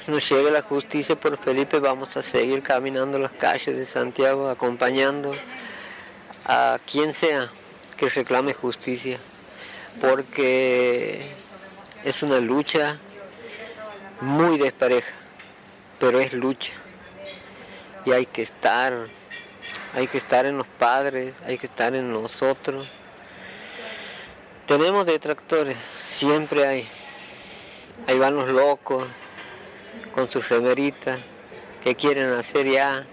[0.07, 5.35] nos llegue la justicia por Felipe vamos a seguir caminando las calles de Santiago acompañando
[6.45, 7.51] a quien sea
[7.97, 9.19] que reclame justicia,
[10.01, 11.21] porque
[12.03, 12.97] es una lucha
[14.21, 15.11] muy despareja,
[15.99, 16.73] pero es lucha
[18.05, 19.07] y hay que estar,
[19.93, 22.87] hay que estar en los padres, hay que estar en nosotros.
[24.67, 25.77] Tenemos detractores,
[26.09, 26.87] siempre hay.
[28.07, 29.07] Ahí van los locos
[30.13, 31.19] con sus remeritas
[31.83, 33.05] que quieren hacer ya,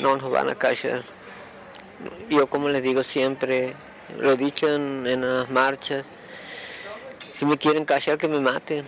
[0.00, 1.02] no nos van a callar.
[2.28, 3.74] Yo como les digo siempre,
[4.18, 6.04] lo he dicho en, las marchas,
[7.32, 8.86] si me quieren callar que me maten,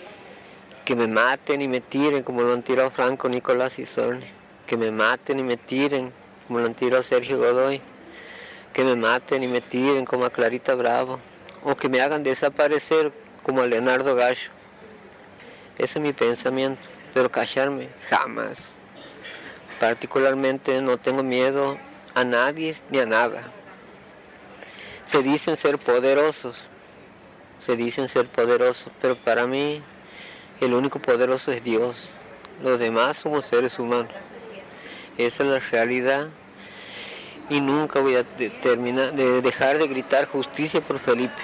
[0.84, 4.39] que me maten y me tiren como lo han tirado Franco, Nicolás y Sorne,
[4.70, 6.12] que me maten y me tiren
[6.46, 7.82] como lo han tirado Sergio Godoy,
[8.72, 11.18] que me maten y me tiren como a Clarita Bravo,
[11.64, 13.12] o que me hagan desaparecer
[13.42, 14.52] como a Leonardo Gallo.
[15.76, 18.58] Ese es mi pensamiento, pero callarme jamás.
[19.80, 21.76] Particularmente no tengo miedo
[22.14, 23.50] a nadie ni a nada.
[25.04, 26.66] Se dicen ser poderosos,
[27.58, 29.82] se dicen ser poderosos, pero para mí
[30.60, 31.96] el único poderoso es Dios.
[32.62, 34.12] Los demás somos seres humanos.
[35.26, 36.28] Esa es la realidad.
[37.48, 38.24] Y nunca voy a
[38.62, 41.42] terminar de dejar de gritar justicia por Felipe.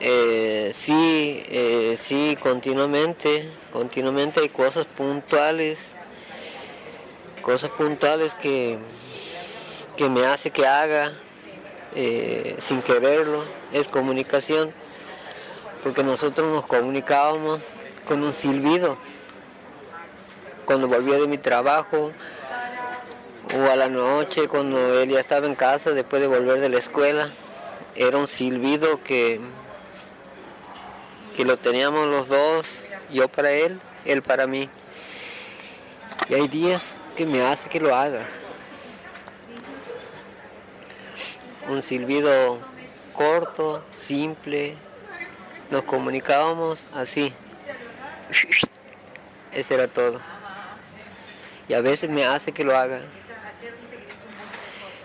[0.00, 5.78] Eh, sí, eh, sí, continuamente, continuamente hay cosas puntuales,
[7.40, 8.78] cosas puntuales que,
[9.96, 11.12] que me hace que haga
[11.94, 14.74] eh, sin quererlo, es comunicación,
[15.84, 17.60] porque nosotros nos comunicábamos
[18.06, 18.96] con un silbido.
[20.64, 22.12] Cuando volvía de mi trabajo,
[23.54, 26.78] o a la noche, cuando él ya estaba en casa, después de volver de la
[26.78, 27.30] escuela,
[27.94, 29.40] era un silbido que
[31.36, 32.66] que lo teníamos los dos,
[33.10, 34.68] yo para él, él para mí.
[36.28, 36.84] Y hay días
[37.16, 38.26] que me hace que lo haga.
[41.68, 42.58] Un silbido
[43.14, 44.76] corto, simple,
[45.70, 47.32] nos comunicábamos así.
[49.52, 50.20] Ese era todo.
[51.68, 53.02] Y a veces me hace que lo haga.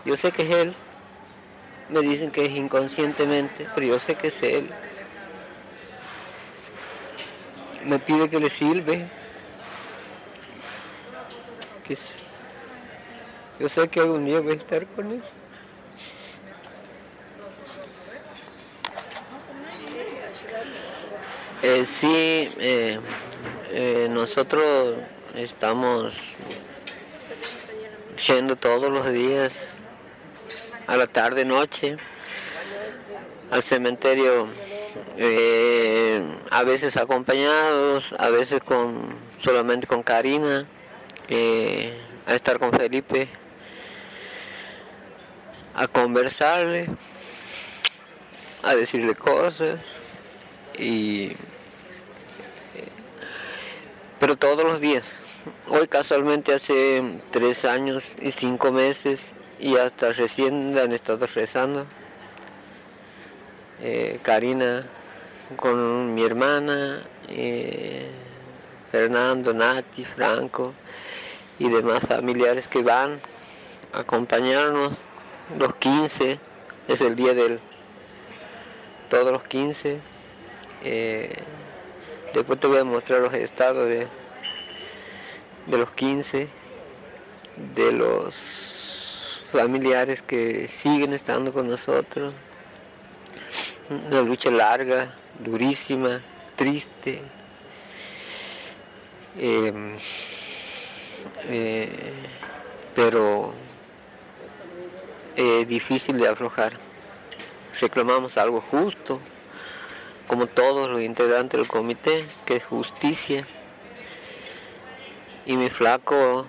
[0.06, 0.76] Yo sé que es él.
[1.90, 4.70] Me dicen que es inconscientemente, pero yo sé que es él
[7.88, 9.08] me pide que le sirve.
[13.60, 15.24] Yo sé que algún día voy a estar con él.
[21.64, 23.00] Eh, sí, eh,
[23.72, 24.96] eh, nosotros
[25.34, 26.14] estamos
[28.28, 29.54] yendo todos los días
[30.86, 31.98] a la tarde noche
[33.50, 34.48] al cementerio.
[35.18, 40.68] Eh, a veces acompañados, a veces con solamente con Karina,
[41.28, 43.30] eh, a estar con Felipe,
[45.74, 46.88] a conversarle,
[48.62, 49.80] a decirle cosas
[50.78, 51.32] y
[54.20, 55.22] pero todos los días.
[55.68, 61.86] Hoy casualmente hace tres años y cinco meses y hasta recién han estado rezando.
[64.24, 64.88] Karina
[65.56, 68.10] con mi hermana, eh,
[68.92, 70.74] Fernando, Nati, Franco
[71.60, 73.22] y demás familiares que van
[73.94, 74.92] a acompañarnos
[75.58, 76.40] los 15,
[76.88, 77.60] es el día del
[79.10, 80.00] todos los 15.
[80.84, 81.36] Eh,
[82.38, 84.08] después te voy a mostrar los estados de,
[85.66, 86.48] de los 15,
[87.76, 92.34] de los familiares que siguen estando con nosotros.
[93.90, 96.22] Una lucha larga, durísima,
[96.56, 97.22] triste,
[99.38, 99.98] em,
[101.46, 102.14] eh,
[102.94, 103.54] pero
[105.36, 106.74] eh, difícil de aflojar.
[107.80, 109.20] Reclamamos algo justo,
[110.28, 113.48] como todos los integrantes del comité, que es justicia.
[115.46, 116.46] Y mi flaco,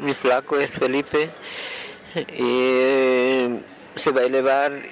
[0.00, 1.30] mi flaco es Felipe,
[2.14, 3.60] eh,
[3.94, 4.82] se va a elevar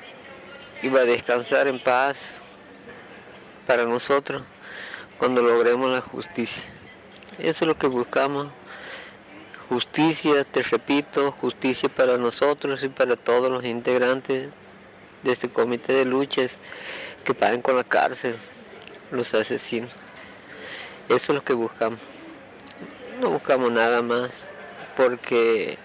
[0.82, 2.40] y va a descansar en paz
[3.66, 4.42] para nosotros
[5.18, 6.64] cuando logremos la justicia.
[7.38, 8.48] Eso es lo que buscamos.
[9.68, 14.48] Justicia, te repito, justicia para nosotros y para todos los integrantes
[15.22, 16.58] de este comité de luchas
[17.24, 18.36] que paguen con la cárcel
[19.10, 19.90] los asesinos.
[21.08, 21.98] Eso es lo que buscamos.
[23.20, 24.30] No buscamos nada más
[24.96, 25.78] porque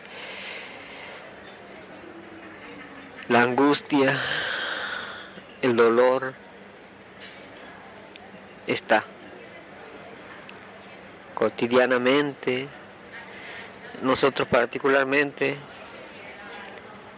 [3.27, 4.19] la angustia,
[5.61, 6.33] el dolor,
[8.67, 9.03] está
[11.33, 12.67] cotidianamente,
[14.01, 15.57] nosotros particularmente,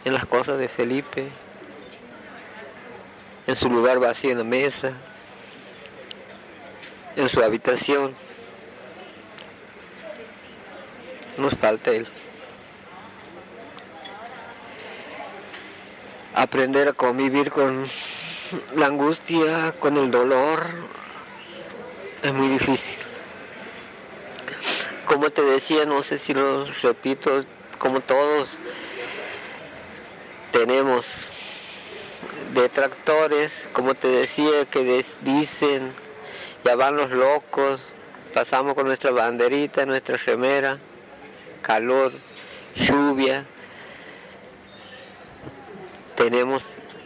[0.06, 1.30] en las cosas de Felipe,
[3.52, 4.94] en su lugar vacío en la mesa,
[7.18, 8.16] en su habitación.
[11.38, 12.08] Nos falta él.
[16.34, 17.86] Aprender a convivir con
[18.78, 20.66] la angustia, con el dolor,
[22.24, 22.96] es muy difícil.
[25.04, 27.44] como te decía, no sé si lo repito,
[27.78, 28.48] como todos
[30.54, 31.34] tenemos
[32.54, 35.94] detractores, como te decía, que dicen,
[36.64, 37.82] ya van los locos,
[38.34, 40.78] pasamos con nuestra banderita, nuestra remera,
[41.62, 42.12] calor,
[42.76, 43.46] lluvia,
[46.16, 46.64] tenemos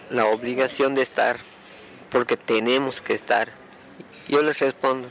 [0.09, 1.37] la obligación de estar,
[2.09, 3.49] porque tenemos que estar.
[4.27, 5.07] Yo les respondo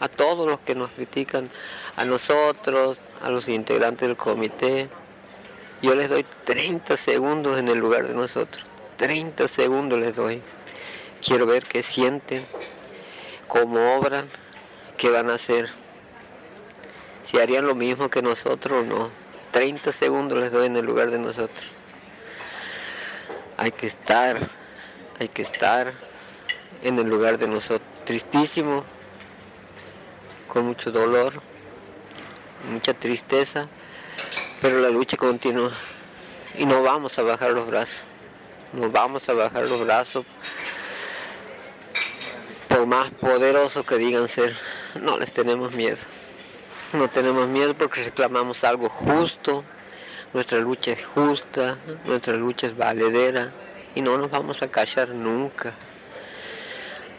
[0.00, 1.50] a todos los que nos critican,
[1.96, 4.88] a nosotros, a los integrantes del comité,
[5.82, 8.64] yo les doy 30 segundos en el lugar de nosotros.
[8.96, 10.42] 30 segundos les doy.
[11.24, 12.44] Quiero ver qué sienten,
[13.48, 14.28] cómo obran,
[14.96, 15.70] qué van a hacer.
[17.24, 19.10] Si harían lo mismo que nosotros o no.
[19.52, 21.66] 30 segundos les doy en el lugar de nosotros.
[23.56, 24.50] Hay que estar,
[25.20, 25.92] hay que estar
[26.82, 27.88] en el lugar de nosotros.
[28.04, 28.84] Tristísimo,
[30.48, 31.34] con mucho dolor,
[32.70, 33.68] mucha tristeza,
[34.60, 35.72] pero la lucha continúa
[36.56, 38.04] y no vamos a bajar los brazos,
[38.74, 40.24] no vamos a bajar los brazos.
[42.68, 44.56] Por más poderosos que digan ser,
[45.00, 45.98] no les tenemos miedo,
[46.92, 49.64] no tenemos miedo porque reclamamos algo justo,
[50.32, 53.52] nuestra lucha es justa, nuestra lucha es valedera
[53.94, 55.72] y no nos vamos a callar nunca.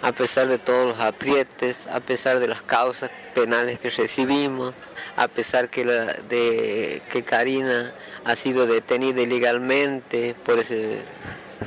[0.02, 4.74] A pesar de todos los aprietes, a pesar de las causas penales que recibimos,
[5.16, 7.94] a pesar que de que Karina
[8.26, 11.04] ha sido detenida ilegalmente por ese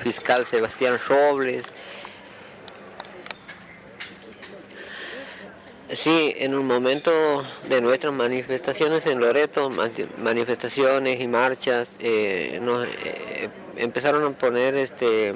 [0.03, 1.65] fiscal Sebastián Robles.
[5.91, 9.71] Sí, en un momento de nuestras manifestaciones en Loreto,
[10.19, 12.61] manifestaciones y marchas, eh,
[13.05, 15.35] eh, empezaron a poner este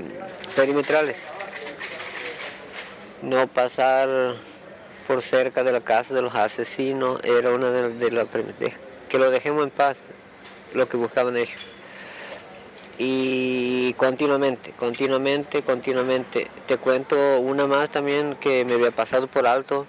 [0.55, 1.16] perimetrales
[3.22, 4.36] no pasar
[5.07, 8.26] por cerca de la casa de los asesinos era una de, las
[9.09, 9.98] que lo dejemos en paz
[10.74, 11.72] lo que buscaban ellos
[13.05, 19.86] y continuamente continuamente continuamente te cuento una más también que me había pasado por alto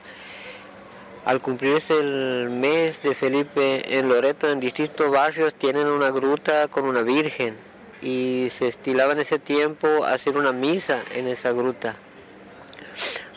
[1.23, 6.85] al cumplirse el mes de Felipe en Loreto en distintos barrios tienen una gruta con
[6.85, 7.55] una virgen
[8.01, 11.95] y se estilaba en ese tiempo hacer una misa en esa gruta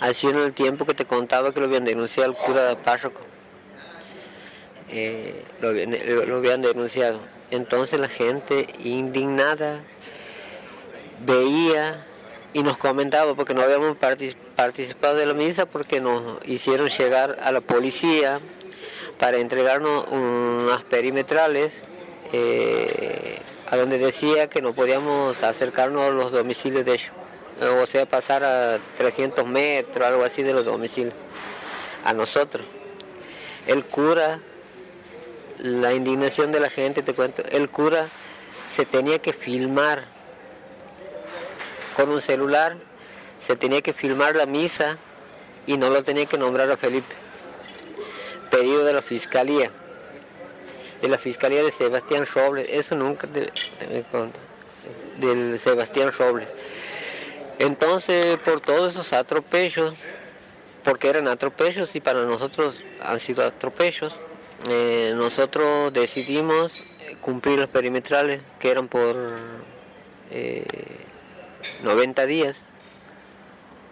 [0.01, 3.21] Así en el tiempo que te contaba que lo habían denunciado al cura de párroco.
[4.91, 5.69] Eh, lo,
[6.37, 7.21] habían denunciado.
[7.51, 9.85] Entonces la gente indignada
[11.25, 12.07] veía
[12.53, 17.53] y nos comentaba porque no habíamos participado de la misa porque nos hicieron llegar a
[17.53, 18.41] la policía
[19.19, 21.73] para entregarnos unas perimetrales
[22.33, 23.39] eh,
[23.71, 27.13] a donde decía que no podíamos acercarnos a los domicilios de ellos
[27.61, 31.15] o sea, pasar a 300 metros, algo así de los domicilios,
[32.05, 32.67] a nosotros.
[33.67, 34.41] El cura,
[35.59, 38.09] la indignación de la gente, te cuento, el cura
[38.73, 40.05] se tenía que filmar
[41.97, 42.77] con un celular,
[43.41, 44.99] se tenía que filmar la misa
[45.67, 47.15] y no lo tenía que nombrar a Felipe.
[48.51, 49.71] Pedido de la fiscalía,
[51.01, 53.51] de la fiscalía de Sebastián Robles, eso nunca te,
[55.19, 56.49] del Sebastián Robles.
[57.59, 59.95] Entonces, por todos esos atropellos,
[60.85, 64.15] porque eran atropellos y para nosotros han sido atropellos,
[64.69, 66.73] eh, nosotros decidimos
[67.21, 69.17] cumplir los perimetrales que eran por
[71.83, 72.57] 90 eh, días,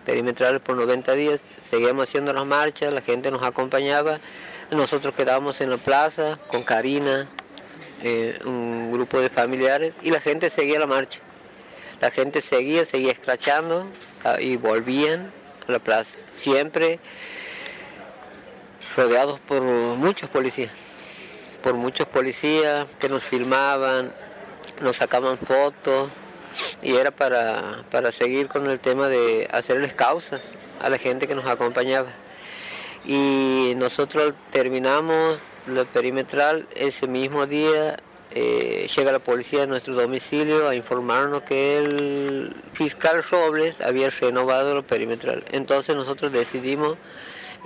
[0.05, 1.41] perimetrales por 90 días,
[1.71, 4.21] seguíamos haciendo las marchas, la gente nos acompañaba,
[4.71, 7.29] nosotros quedábamos en la plaza con Karina,
[8.03, 11.21] eh, un grupo de familiares y la gente seguía la marcha.
[12.01, 13.87] La gente seguía, seguía escrachando
[14.25, 15.33] ah, y volvían
[15.67, 16.11] a la plaza.
[16.37, 16.99] Siempre
[18.97, 20.70] rodeados por muchos policías,
[21.62, 24.12] por muchos policías que nos filmaban,
[24.80, 26.11] nos sacaban fotos
[26.82, 30.40] y era para, para seguir con el tema de hacerles causas
[30.80, 32.11] a la gente que nos acompañaba.
[33.05, 37.99] Y nosotros terminamos la perimetral ese mismo día
[38.36, 44.74] eh, llega la policía a nuestro domicilio a informarnos que el fiscal Robles había renovado
[44.74, 45.45] la perimetral.
[45.53, 46.97] Entonces nosotros decidimos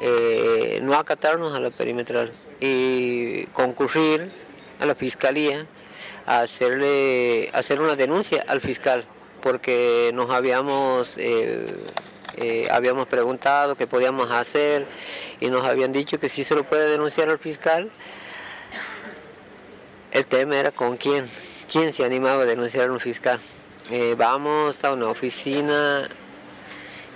[0.01, 4.31] eh, no acatarnos a la perimetral y concurrir
[4.81, 5.67] a la fiscalía
[6.27, 9.05] a hacerle hacer una denuncia al fiscal
[9.43, 11.67] porque nos habíamos eh,
[12.71, 14.87] habíamos preguntado qué podíamos hacer
[15.41, 17.91] y nos habían dicho que sí se lo puede denunciar al fiscal
[20.11, 21.29] el tema era con quién,
[21.71, 23.39] quién se animaba a denunciar a un fiscal.
[23.91, 26.09] Eh, vamos a una oficina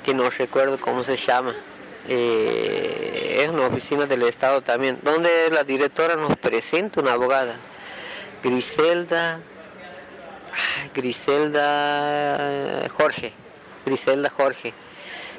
[0.05, 1.55] que no recuerdo cómo se llama,
[2.09, 7.57] eh, es una oficina del Estado también, donde la directora nos presenta una abogada,
[8.42, 9.40] Griselda,
[10.94, 13.32] Griselda Jorge,
[13.86, 14.74] Griselda Jorge.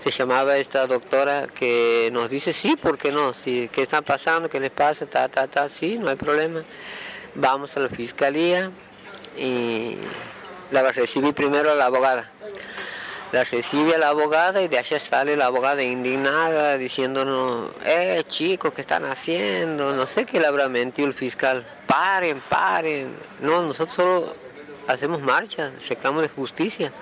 [0.04, 3.34] Se llamaba esta doctora que nos dice, sí, ¿por qué no?
[3.34, 4.50] Si, ¿Qué está pasando?
[4.50, 5.06] ¿Qué les pasa?
[5.06, 6.64] Ta, ta, ta, sí, no hay problema.
[7.36, 8.70] Vamos a la fiscalía
[9.38, 9.96] y
[10.72, 12.30] la va a recibir primero a la abogada
[13.34, 18.82] la recibe la abogada y de allá sale la abogada indignada diciéndonos, eh chicos, ¿qué
[18.82, 19.92] están haciendo?
[19.92, 21.66] No sé qué le habrá mentido el fiscal.
[21.88, 23.16] Paren, paren.
[23.42, 24.36] No, nosotros solo
[24.88, 26.94] hacemos marcha, reclamos de justicia.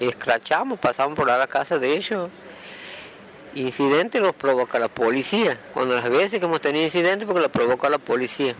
[0.00, 2.30] Escrachamos, pasamos por la casa de ellos.
[3.54, 5.60] Incidente los provoca la policía.
[5.74, 8.56] Cuando las veces que hemos tenido incidentes porque lo provoca la policía.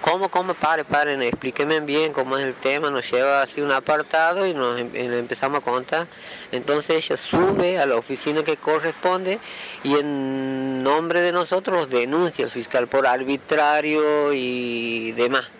[0.00, 0.54] ¿Cómo, cómo?
[0.54, 2.90] Pare, paren, explíquenme bien cómo es el tema.
[2.90, 6.06] Nos lleva así un apartado y nos em, le empezamos a contar.
[6.52, 9.38] Entonces ella sube a la oficina que corresponde
[9.82, 15.50] y en nombre de nosotros denuncia al fiscal por arbitrario y demás.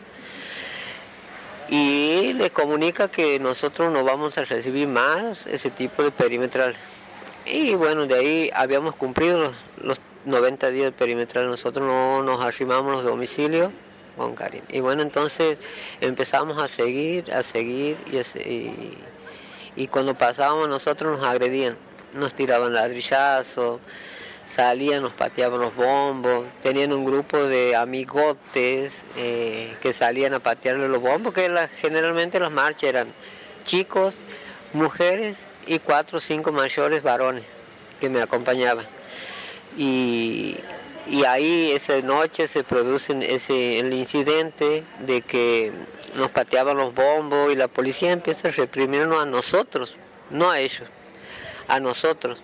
[1.69, 6.77] Y le comunica que nosotros no vamos a recibir más ese tipo de perimetral.
[7.45, 11.49] Y bueno, de ahí habíamos cumplido los, los 90 días de perimetral.
[11.49, 13.73] Nosotros no nos arrimamos los domicilios
[14.17, 14.63] con Karin.
[14.69, 15.59] Y bueno, entonces
[16.01, 17.97] empezamos a seguir, a seguir
[19.77, 21.77] y, cuando pasábamos nosotros nos agredían,
[22.15, 23.81] nos tiraban ladrillazos,
[24.51, 30.89] salían, nos pateaban los bombos, tenían un grupo de amigotes eh, que salían a patearle
[30.89, 31.51] los bombos, que
[31.81, 33.13] generalmente las marchas eran
[33.65, 34.15] chicos,
[34.73, 35.37] mujeres
[35.67, 37.45] y cuatro o cinco mayores varones
[38.01, 38.87] que me acompañaban.
[39.77, 40.57] Y,
[41.09, 45.73] y ahí esa noche se produce ese, el incidente de que
[46.15, 49.97] nos pateaban los bombos y la policía empieza a reprimirnos a nosotros,
[50.31, 50.89] no a ellos,
[51.69, 52.43] a nosotros.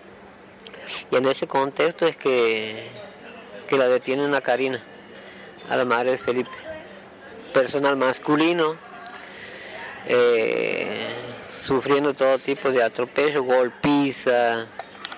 [1.11, 2.87] Y en ese contexto es que,
[3.67, 4.81] que la detienen a Karina,
[5.69, 6.51] a la madre de Felipe.
[7.53, 8.77] Personal masculino,
[10.05, 11.09] eh,
[11.61, 14.67] sufriendo todo tipo de atropello, golpiza,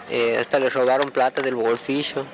[0.09, 2.25] eh, hasta le robaron plata del bolsillo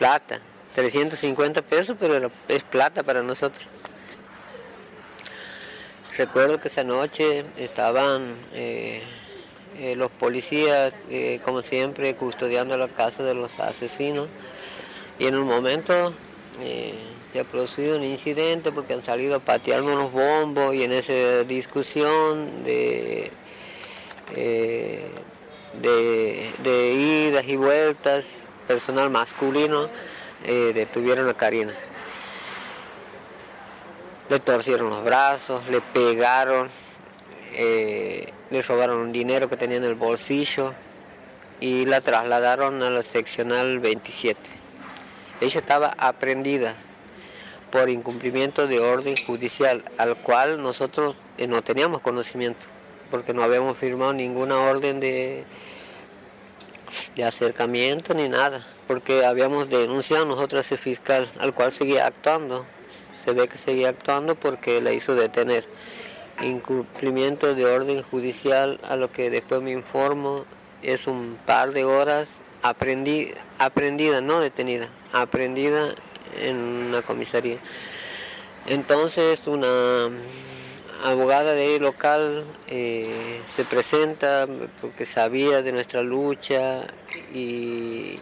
[0.00, 0.40] plata,
[0.76, 3.62] 350 pesos, pero es plata para nosotros.
[6.16, 9.02] Recuerdo que esa noche estaban eh,
[9.78, 14.28] eh, los policías, eh, como siempre, custodiando la casa de los asesinos
[15.18, 16.14] y en un momento
[17.32, 21.44] se ha producido un incidente porque han salido a patearnos los bombos y en esa
[21.44, 23.30] discusión de,
[24.34, 28.24] de, de idas y vueltas
[28.70, 29.88] personal masculino
[30.44, 31.74] eh, detuvieron a Karina.
[34.28, 36.70] Le torcieron los brazos, le pegaron,
[37.52, 40.72] eh, le robaron un dinero que tenía en el bolsillo
[41.58, 44.38] y la trasladaron a la seccional 27.
[45.40, 46.76] Ella estaba aprendida
[47.72, 52.66] por incumplimiento de orden judicial, al cual nosotros eh, no teníamos conocimiento,
[53.10, 55.44] porque no habíamos firmado ninguna orden de,
[57.16, 62.66] de acercamiento ni nada, porque habíamos denunciado nosotros a fiscal, al cual seguía actuando.
[63.24, 65.66] Se ve que seguía actuando porque la hizo detener.
[66.42, 70.46] Incumplimiento de orden judicial, a lo que después me informo,
[70.82, 72.28] es un par de horas
[72.62, 75.94] aprendí, aprendida, no detenida, aprendida
[76.40, 77.58] en una comisaría.
[78.66, 80.10] Entonces una
[81.02, 84.46] abogada de ahí local eh, se presenta
[84.80, 86.86] porque sabía de nuestra lucha
[87.34, 88.16] y,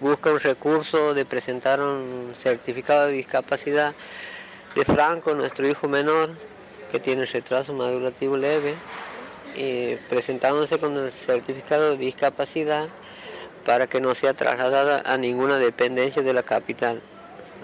[0.00, 3.94] busca un recurso de presentar un certificado de discapacidad
[4.74, 6.30] de Franco, nuestro hijo menor,
[6.92, 8.74] que tiene retraso madurativo leve,
[10.08, 12.88] presentándose con el certificado de discapacidad
[13.64, 17.02] para que no sea trasladada a ninguna dependencia de la capital.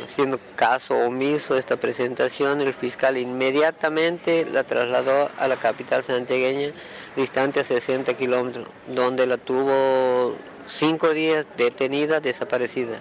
[0.00, 6.72] Haciendo caso omiso a esta presentación, el fiscal inmediatamente la trasladó a la capital santiagueña,
[7.14, 10.36] distante a 60 kilómetros, donde la tuvo
[10.68, 13.00] cinco días detenida, desaparecida,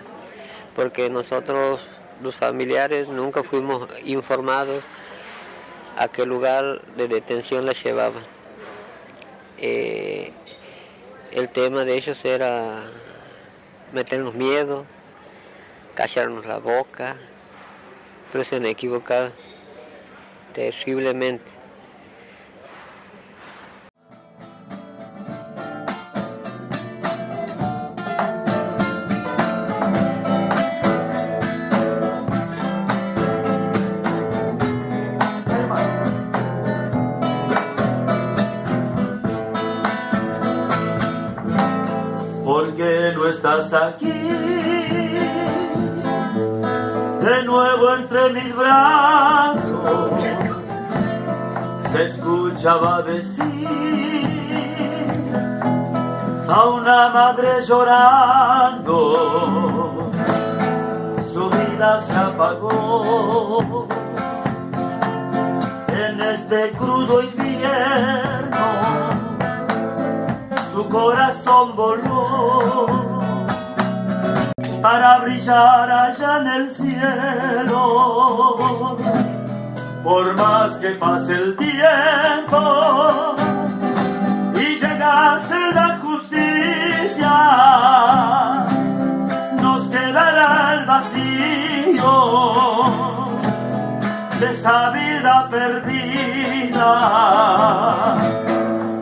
[0.76, 1.82] porque nosotros,
[2.22, 4.84] los familiares, nunca fuimos informados
[5.98, 8.24] a qué lugar de detención la llevaban.
[9.58, 10.32] Eh,
[11.32, 12.84] el tema de ellos era
[13.94, 14.86] meternos miedo,
[16.02, 17.16] callarnos la boca,
[18.32, 19.32] pero se han equivocado
[20.52, 21.52] terriblemente.
[42.44, 44.31] Porque estás aquí,
[51.92, 53.68] se escuchaba decir
[56.48, 59.00] a una madre llorando,
[61.34, 63.88] su vida se apagó.
[65.88, 68.58] En este crudo invierno,
[70.74, 73.01] su corazón voló
[74.82, 77.78] para brillar allá en el cielo.
[80.04, 83.36] Por más que pase el tiempo
[84.56, 87.34] y llegase la justicia,
[89.62, 92.12] nos quedará el vacío
[94.40, 96.92] de esa vida perdida.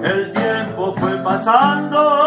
[0.04, 2.19] El tiempo fue pasando,